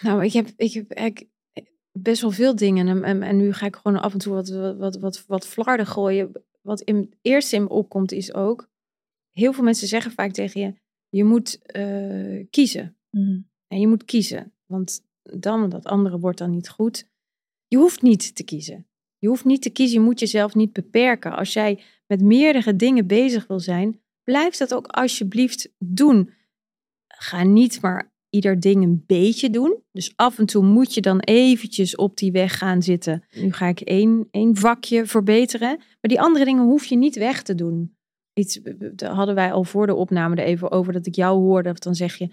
[0.00, 1.30] Nou, ik heb, ik heb eigenlijk
[1.92, 2.88] best wel veel dingen.
[2.88, 5.86] En, en, en nu ga ik gewoon af en toe wat, wat, wat, wat, flarden
[5.86, 6.32] gooien.
[6.60, 8.68] Wat in, het eerste in me opkomt is ook...
[9.30, 10.74] Heel veel mensen zeggen vaak tegen je...
[11.08, 12.96] Je moet eh, kiezen.
[13.66, 14.54] En je moet kiezen.
[14.66, 17.08] Want dan, dat andere wordt dan niet goed.
[17.66, 18.89] Je hoeft niet te kiezen.
[19.20, 19.98] Je hoeft niet te kiezen.
[20.00, 21.36] Je moet jezelf niet beperken.
[21.36, 24.00] Als jij met meerdere dingen bezig wil zijn...
[24.24, 26.30] Blijf dat ook alsjeblieft doen.
[27.08, 29.82] Ga niet maar ieder ding een beetje doen.
[29.92, 33.24] Dus af en toe moet je dan eventjes op die weg gaan zitten.
[33.34, 35.76] Nu ga ik één, één vakje verbeteren.
[35.76, 37.96] Maar die andere dingen hoef je niet weg te doen.
[38.34, 38.60] Iets
[38.92, 41.72] daar hadden wij al voor de opname er even over dat ik jou hoorde.
[41.74, 42.28] Dan zeg je,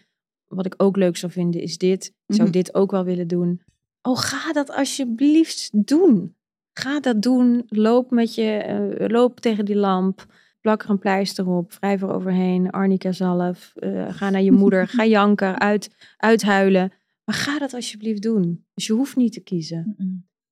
[0.47, 2.05] wat ik ook leuk zou vinden is dit.
[2.25, 2.57] Ik zou Mhm.
[2.57, 3.61] dit ook wel willen doen.
[4.01, 6.35] Oh, ga dat alsjeblieft doen.
[6.77, 7.65] Ga dat doen.
[7.67, 10.25] Loop met je, eh, loop tegen die lamp.
[10.61, 11.73] Plak er een pleister op.
[11.73, 12.69] Wrijf er overheen.
[12.69, 13.71] Arnica zalf.
[13.75, 14.87] eh, ga naar je moeder.
[14.87, 15.59] ga janken.
[15.59, 16.91] Uit, uithuilen.
[17.23, 18.65] Maar ga dat alsjeblieft doen.
[18.73, 19.95] Dus je hoeft niet te kiezen.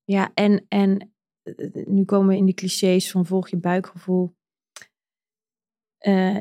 [0.03, 1.13] Ja, en, en
[1.43, 4.36] eh, nu komen we in die clichés van volg je buikgevoel.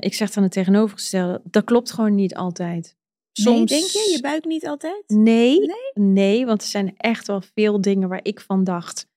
[0.00, 1.40] Ik zeg dan het tegenovergestelde.
[1.44, 2.96] Dat klopt gewoon niet altijd.
[3.32, 4.12] Soms Nee, denk je?
[4.14, 5.04] Je buik niet altijd?
[5.06, 5.58] Nee,
[5.94, 9.12] nee, want er zijn echt wel veel dingen waar ik van dacht.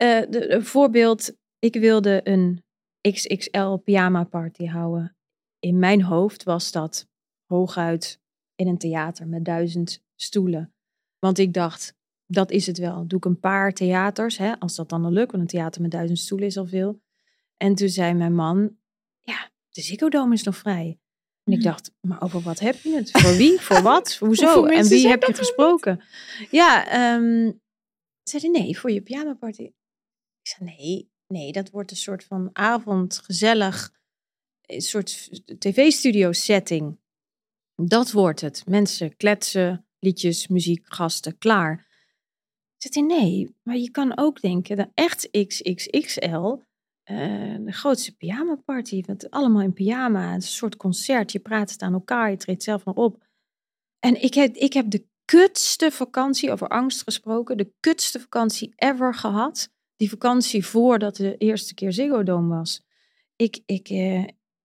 [0.00, 2.64] Eh, de, een voorbeeld, ik wilde een
[3.10, 5.16] XXL pyjama party houden.
[5.58, 7.08] In mijn hoofd was dat
[7.46, 8.20] hooguit
[8.54, 10.74] in een theater met duizend stoelen.
[11.18, 11.94] Want ik dacht,
[12.26, 13.06] dat is het wel.
[13.06, 15.90] Doe ik een paar theaters, hè, als dat dan al lukt, want een theater met
[15.90, 17.00] duizend stoelen is al veel.
[17.56, 18.76] En toen zei mijn man,
[19.20, 20.98] ja, de Ziggo Dome is nog vrij.
[21.44, 21.68] En ik Mhm.
[21.68, 23.10] dacht, maar over wat heb je het?
[23.10, 23.60] Voor wie?
[23.66, 24.16] Voor wat?
[24.16, 24.64] Hoezo?
[24.64, 26.00] En wie heb je gesproken?
[26.50, 27.52] Ja, ehm
[28.22, 29.70] zeiden nee, voor je pyjama party.
[30.42, 33.92] Ik zei nee, nee, dat wordt een soort van avond, gezellig,
[34.60, 36.98] een soort tv-studio setting.
[37.74, 38.66] Dat wordt het.
[38.66, 41.88] Mensen kletsen, liedjes, muziek, gasten, klaar.
[42.76, 46.56] Zegt hij, nee, maar je kan ook denken, de echt XXXL,
[47.02, 51.82] eh, de grootste pyjama party, met allemaal in pyjama, een soort concert, je praat het
[51.82, 53.26] aan elkaar, je treedt zelf nog op.
[53.98, 59.14] En ik heb, ik heb de kutste vakantie, over angst gesproken, de kutste vakantie ever
[59.14, 59.72] gehad.
[60.00, 62.82] Die vakantie voordat de eerste keer Ziggo Dome was.
[63.36, 64.24] Ik, ik, eh,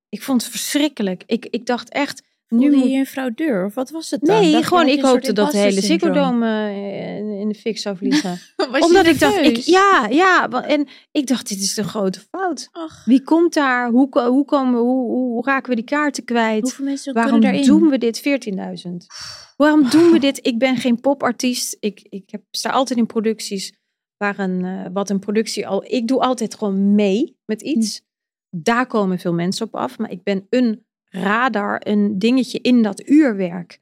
[0.10, 1.24] ik vond het verschrikkelijk.
[1.26, 3.66] Ik, ik dacht echt, nu moet je een fraudeur?
[3.66, 4.42] Of wat was het dan?
[4.42, 7.98] Nee, Dacht gewoon ik hoopte dat de hele Ziggo Dome eh, in- de fik zou
[8.02, 8.40] vliegen.
[8.80, 10.50] Omdat ik dacht, ik, ja, ja.
[10.50, 12.70] En ik dacht, dit is een grote fout.
[12.72, 13.90] Ach, Wie komt daar?
[13.90, 16.62] Hoe, hoe, komen, we- hoe, hoe, raken we die kaarten kwijt?
[16.62, 17.66] hoeveel mensen Waarom daarin?
[17.66, 18.20] doen we dit?
[18.20, 18.92] 14.000.
[19.58, 20.40] Waarom doen we dit?
[20.48, 21.78] Ik ben geen popartiest.
[21.80, 23.74] Ik, ik heb, sta altijd in producties
[24.18, 25.84] waar een, eh, wat een productie al...
[25.84, 28.01] Ik doe altijd gewoon mee met iets.
[28.49, 29.97] Daar komen veel mensen op af.
[29.97, 33.82] Maar ik ben een radar, een dingetje in dat uurwerk.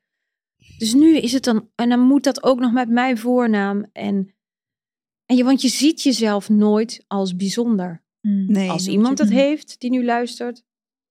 [0.77, 1.69] Dus nu is het dan...
[1.75, 3.85] En dan moet dat ook nog met mijn voornaam.
[3.91, 4.35] En,
[5.25, 8.03] en je, want je ziet jezelf nooit als bijzonder.
[8.19, 8.51] Hmm.
[8.51, 10.63] Nee, Als iemand het heeft die nu luistert,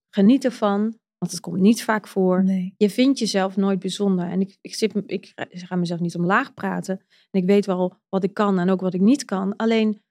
[0.08, 0.98] geniet ervan.
[1.22, 2.74] Want het komt niet vaak voor Nee.
[2.76, 4.28] je vindt jezelf nooit bijzonder.
[4.28, 6.98] En ik, ik, zit, ik ga mezelf niet omlaag praten.
[7.30, 9.56] En ik weet wel wat ik kan en ook wat ik niet kan.
[9.56, 10.02] Alleen,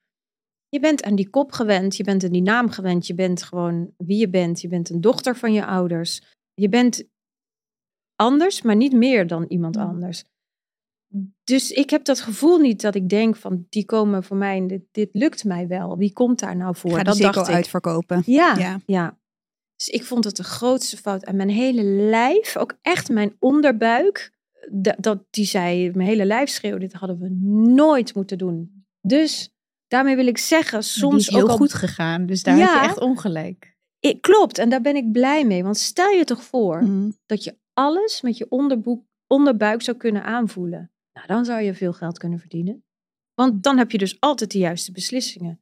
[0.69, 1.95] je bent aan die kop gewend.
[1.95, 3.07] Je bent aan die naam gewend.
[3.07, 4.61] Je bent gewoon wie je bent.
[4.61, 6.21] Je bent een dochter van je ouders.
[6.53, 7.03] Je bent
[8.15, 10.23] anders, maar niet meer dan iemand anders.
[11.43, 14.83] Dus ik heb dat gevoel niet dat ik denk van, die komen voor mij dit,
[14.91, 15.97] dit lukt mij wel.
[15.97, 16.91] Wie komt daar nou voor?
[16.91, 17.53] Ga dat dacht ik.
[17.53, 18.23] uitverkopen.
[18.25, 18.79] Ja, Ja.
[18.85, 19.19] ja.
[19.81, 21.23] Dus ik vond het de grootste fout.
[21.23, 24.31] En mijn hele lijf, ook echt mijn onderbuik,
[24.71, 27.29] da- dat, die zei, mijn hele lijf schreeuwde, dit hadden we
[27.73, 28.85] nooit moeten doen.
[29.01, 29.55] Dus
[29.87, 32.73] daarmee wil ik zeggen, soms is heel ook al- goed gegaan, dus daar Ja.
[32.73, 33.69] heb je echt ongelijk.
[33.99, 35.63] ik, klopt, en daar ben ik blij mee.
[35.63, 37.11] Want stel je toch voor Mhm.
[37.25, 40.91] dat je alles met je onderboek, onderbuik zou kunnen aanvoelen.
[41.13, 42.83] Nou, dan zou je veel geld kunnen verdienen.
[43.33, 45.61] Want dan heb je dus altijd de juiste beslissingen.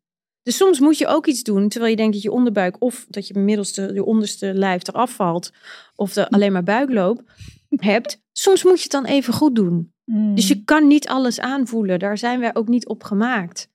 [0.50, 3.28] Dus soms moet je ook iets doen terwijl je denkt dat je onderbuik of dat
[3.28, 5.52] je middelste, je onderste lijf eraf valt
[5.96, 7.22] of er alleen maar buikloop
[7.70, 8.22] hebt.
[8.32, 9.94] Soms moet je het dan even goed doen.
[10.06, 12.00] Dus je kan niet alles aanvoelen.
[12.00, 13.70] Daar zijn wij ook niet op gemaakt.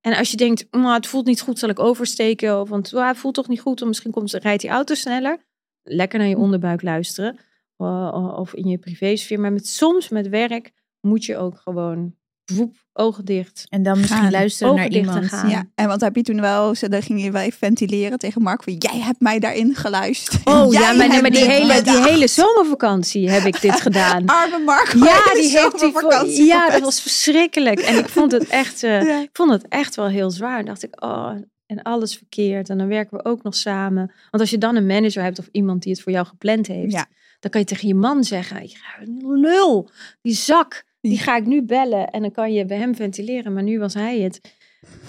[0.00, 2.60] En als je denkt, "Maar het voelt niet goed, zal ik oversteken?
[2.60, 5.46] Of, want "Ah, het voelt toch niet goed, of misschien komt, rijdt die auto sneller.
[5.82, 7.38] Lekker naar je onderbuik luisteren.
[7.78, 9.40] Uh, of in je privésfeer.
[9.40, 12.14] Maar met, soms met werk moet je ook gewoon
[12.50, 13.66] woep, ogen dicht.
[13.68, 14.30] En dan misschien Gaan.
[14.30, 15.24] luisteren Ogen naar iemand.
[15.26, 15.48] gaan.
[15.48, 18.42] Ja, en wat heb je toen wel, zo, dan ging je wel even ventileren tegen
[18.42, 20.40] Mark van, jij hebt mij daarin geluisterd.
[20.48, 24.26] Oh Jij ja, maar, nee, maar die, hele, die hele zomervakantie heb ik dit gedaan.
[24.40, 24.92] Arme Mark.
[24.96, 26.44] Ja, die heeft die vakantie.
[26.46, 27.80] Ja, dat was verschrikkelijk.
[27.80, 29.20] En ik vond het echt, eh, Ja.
[29.20, 30.58] ik vond het echt wel heel zwaar.
[30.58, 31.30] En dacht ik, oh,
[31.66, 32.68] en alles verkeerd.
[32.68, 34.12] En dan werken we ook nog samen.
[34.30, 36.92] Want als je dan een manager hebt of iemand die het voor jou gepland heeft,
[36.92, 37.06] Ja.
[37.40, 38.70] dan kan je tegen je man zeggen,
[39.22, 39.90] lul,
[40.22, 42.10] die zak, die ga ik nu bellen.
[42.10, 43.52] En dan kan je bij hem ventileren.
[43.52, 44.40] Maar nu was hij het.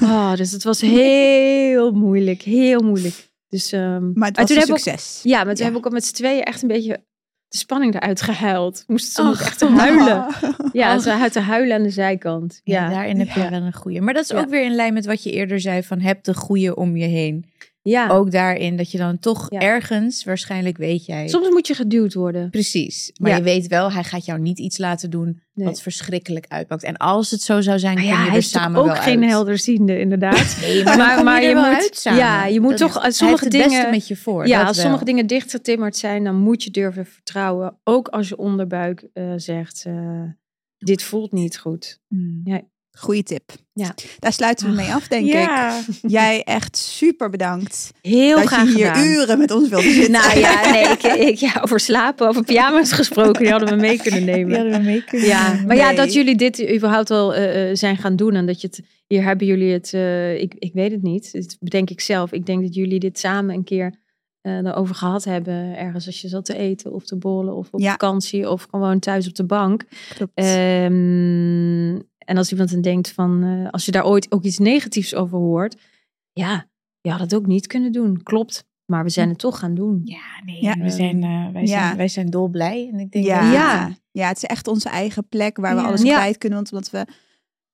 [0.01, 3.29] Oh, dus het was heel moeilijk, heel moeilijk.
[3.49, 5.19] Dus, ehm, Maar het was toen een ook- succes.
[5.23, 5.63] ja, maar toen Ja.
[5.63, 7.03] hebben we ook met z'n tweeën echt een beetje
[7.47, 8.83] de spanning eruit gehuild.
[8.87, 10.25] Moesten ze Och, echt huilen.
[10.73, 12.61] Ja, ze uit te huilen aan de zijkant.
[12.63, 13.49] Ja, Ja, daarin heb je Ja.
[13.49, 14.01] wel een goede.
[14.01, 16.33] Maar dat is ook weer in lijn met wat je eerder zei van heb de
[16.33, 17.45] goede om je heen.
[17.81, 18.09] Ja.
[18.09, 19.59] Ook daarin dat je dan toch Ja.
[19.59, 21.27] ergens, waarschijnlijk weet jij.
[21.27, 22.49] Soms moet je geduwd worden.
[22.49, 23.11] Precies.
[23.19, 23.37] Maar Ja.
[23.37, 25.65] je weet wel, hij gaat jou niet iets laten doen Nee.
[25.67, 26.83] wat verschrikkelijk uitpakt.
[26.83, 29.21] En als het zo zou zijn, ja, je hij er is samen ook wel geen
[29.21, 29.29] uit.
[29.29, 30.57] helderziende, inderdaad.
[30.61, 33.69] Nee, maar, maar, Maar- je, moet- ja, je moet Dat toch- is- sommige het beste
[33.69, 34.47] dingen- met je voor.
[34.47, 34.83] ja, als wel.
[34.85, 37.79] sommige dingen dichtgetimmerd zijn, dan moet je durven vertrouwen.
[37.83, 40.21] Ook als je onderbuik eh, zegt, eh,
[40.77, 41.99] dit voelt niet goed.
[42.07, 42.41] Hmm.
[42.97, 43.51] Goeie tip.
[43.73, 43.93] Ja.
[44.19, 45.77] Daar sluiten we mee af, denk ja.
[45.79, 45.85] ik.
[46.11, 49.07] Jij echt super bedankt Heel dat graag je hier gedaan.
[49.07, 50.11] uren met ons wilde zitten.
[50.11, 54.01] Nou ja, nee, ik, ik, ja, over slapen, over pyjama's gesproken, die hadden we mee
[54.01, 54.47] kunnen nemen.
[54.47, 57.75] Die hadden we mee kunnen Ja, maar ja, dat jullie dit überhaupt wel eh, eh,
[57.75, 60.91] zijn gaan doen en dat je het, hier hebben jullie het, eh, ik, ik weet
[60.91, 62.31] het niet, dat bedenk ik zelf.
[62.31, 63.99] Ik denk dat jullie dit samen een keer
[64.41, 67.79] eh erover gehad hebben, ergens als je zat te eten of te bollen of op
[67.79, 67.91] Ja.
[67.91, 69.83] vakantie of gewoon thuis op de bank.
[70.15, 70.31] Klopt.
[70.33, 71.99] Ehm,
[72.31, 75.37] en als iemand dan denkt van, eh, als je daar ooit ook iets negatiefs over
[75.37, 75.75] hoort,
[76.31, 76.67] ja,
[77.01, 78.65] je had het ook niet kunnen doen, klopt.
[78.85, 80.01] Maar we zijn het toch gaan doen.
[80.03, 80.77] Ja, nee, Ja.
[80.77, 81.67] we zijn, eh, wij, Ja.
[81.85, 82.89] zijn, wij zijn dolblij.
[82.93, 83.41] En ik denk ja.
[83.43, 83.95] dat- Ja.
[84.11, 84.27] Ja.
[84.27, 85.87] het is echt onze eigen plek waar we Ja.
[85.87, 86.15] alles Ja.
[86.15, 86.57] kwijt kunnen.
[86.59, 87.13] Want omdat we,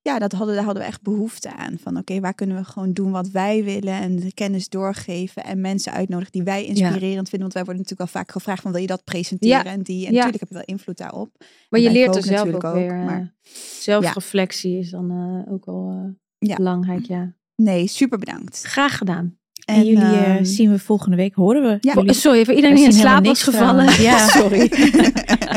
[0.08, 1.78] ja, dat hadden, daar hadden we echt behoefte aan.
[1.82, 5.62] Van oké, waar kunnen we gewoon doen wat wij willen en de kennis doorgeven en
[5.62, 7.40] mensen uitnodigen die wij inspirerend vinden.
[7.40, 9.72] Want wij worden natuurlijk wel vaak gevraagd van wil je dat presenteren Ja.
[9.72, 10.06] en die.
[10.08, 11.30] En natuurlijk heb je wel invloed daarop.
[11.70, 12.96] Maar je leert er zelf ook, weer.
[12.96, 15.12] maar- eh, zelfreflectie is dan
[15.46, 17.34] eh, ook wel eh, belangrijk, ja.
[17.56, 18.62] Nee, super bedankt.
[18.64, 19.38] Graag gedaan.
[19.66, 21.78] En, jullie eh, ehm, zien we volgende week, horen we.
[21.82, 21.94] Ja.
[21.94, 24.02] Jullie- Sorry voor iedereen die in slaap was gevallen.
[24.02, 24.70] Ja, sorry.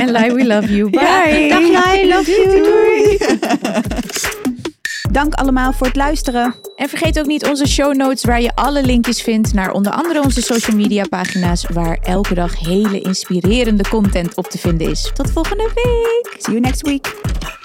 [0.01, 0.91] En Lai, we love you.
[0.91, 1.01] Bye.
[1.01, 1.49] Ja.
[1.49, 2.63] Dag Lai, love you.
[2.63, 3.59] Doei.
[5.13, 6.55] Dank allemaal voor het luisteren.
[6.77, 10.23] En vergeet ook niet onze show notes waar je alle linkjes vindt naar onder andere
[10.23, 15.11] onze social media pagina's waar elke dag hele inspirerende content op te vinden is.
[15.15, 16.35] Tot volgende week!
[16.39, 17.59] See you next week.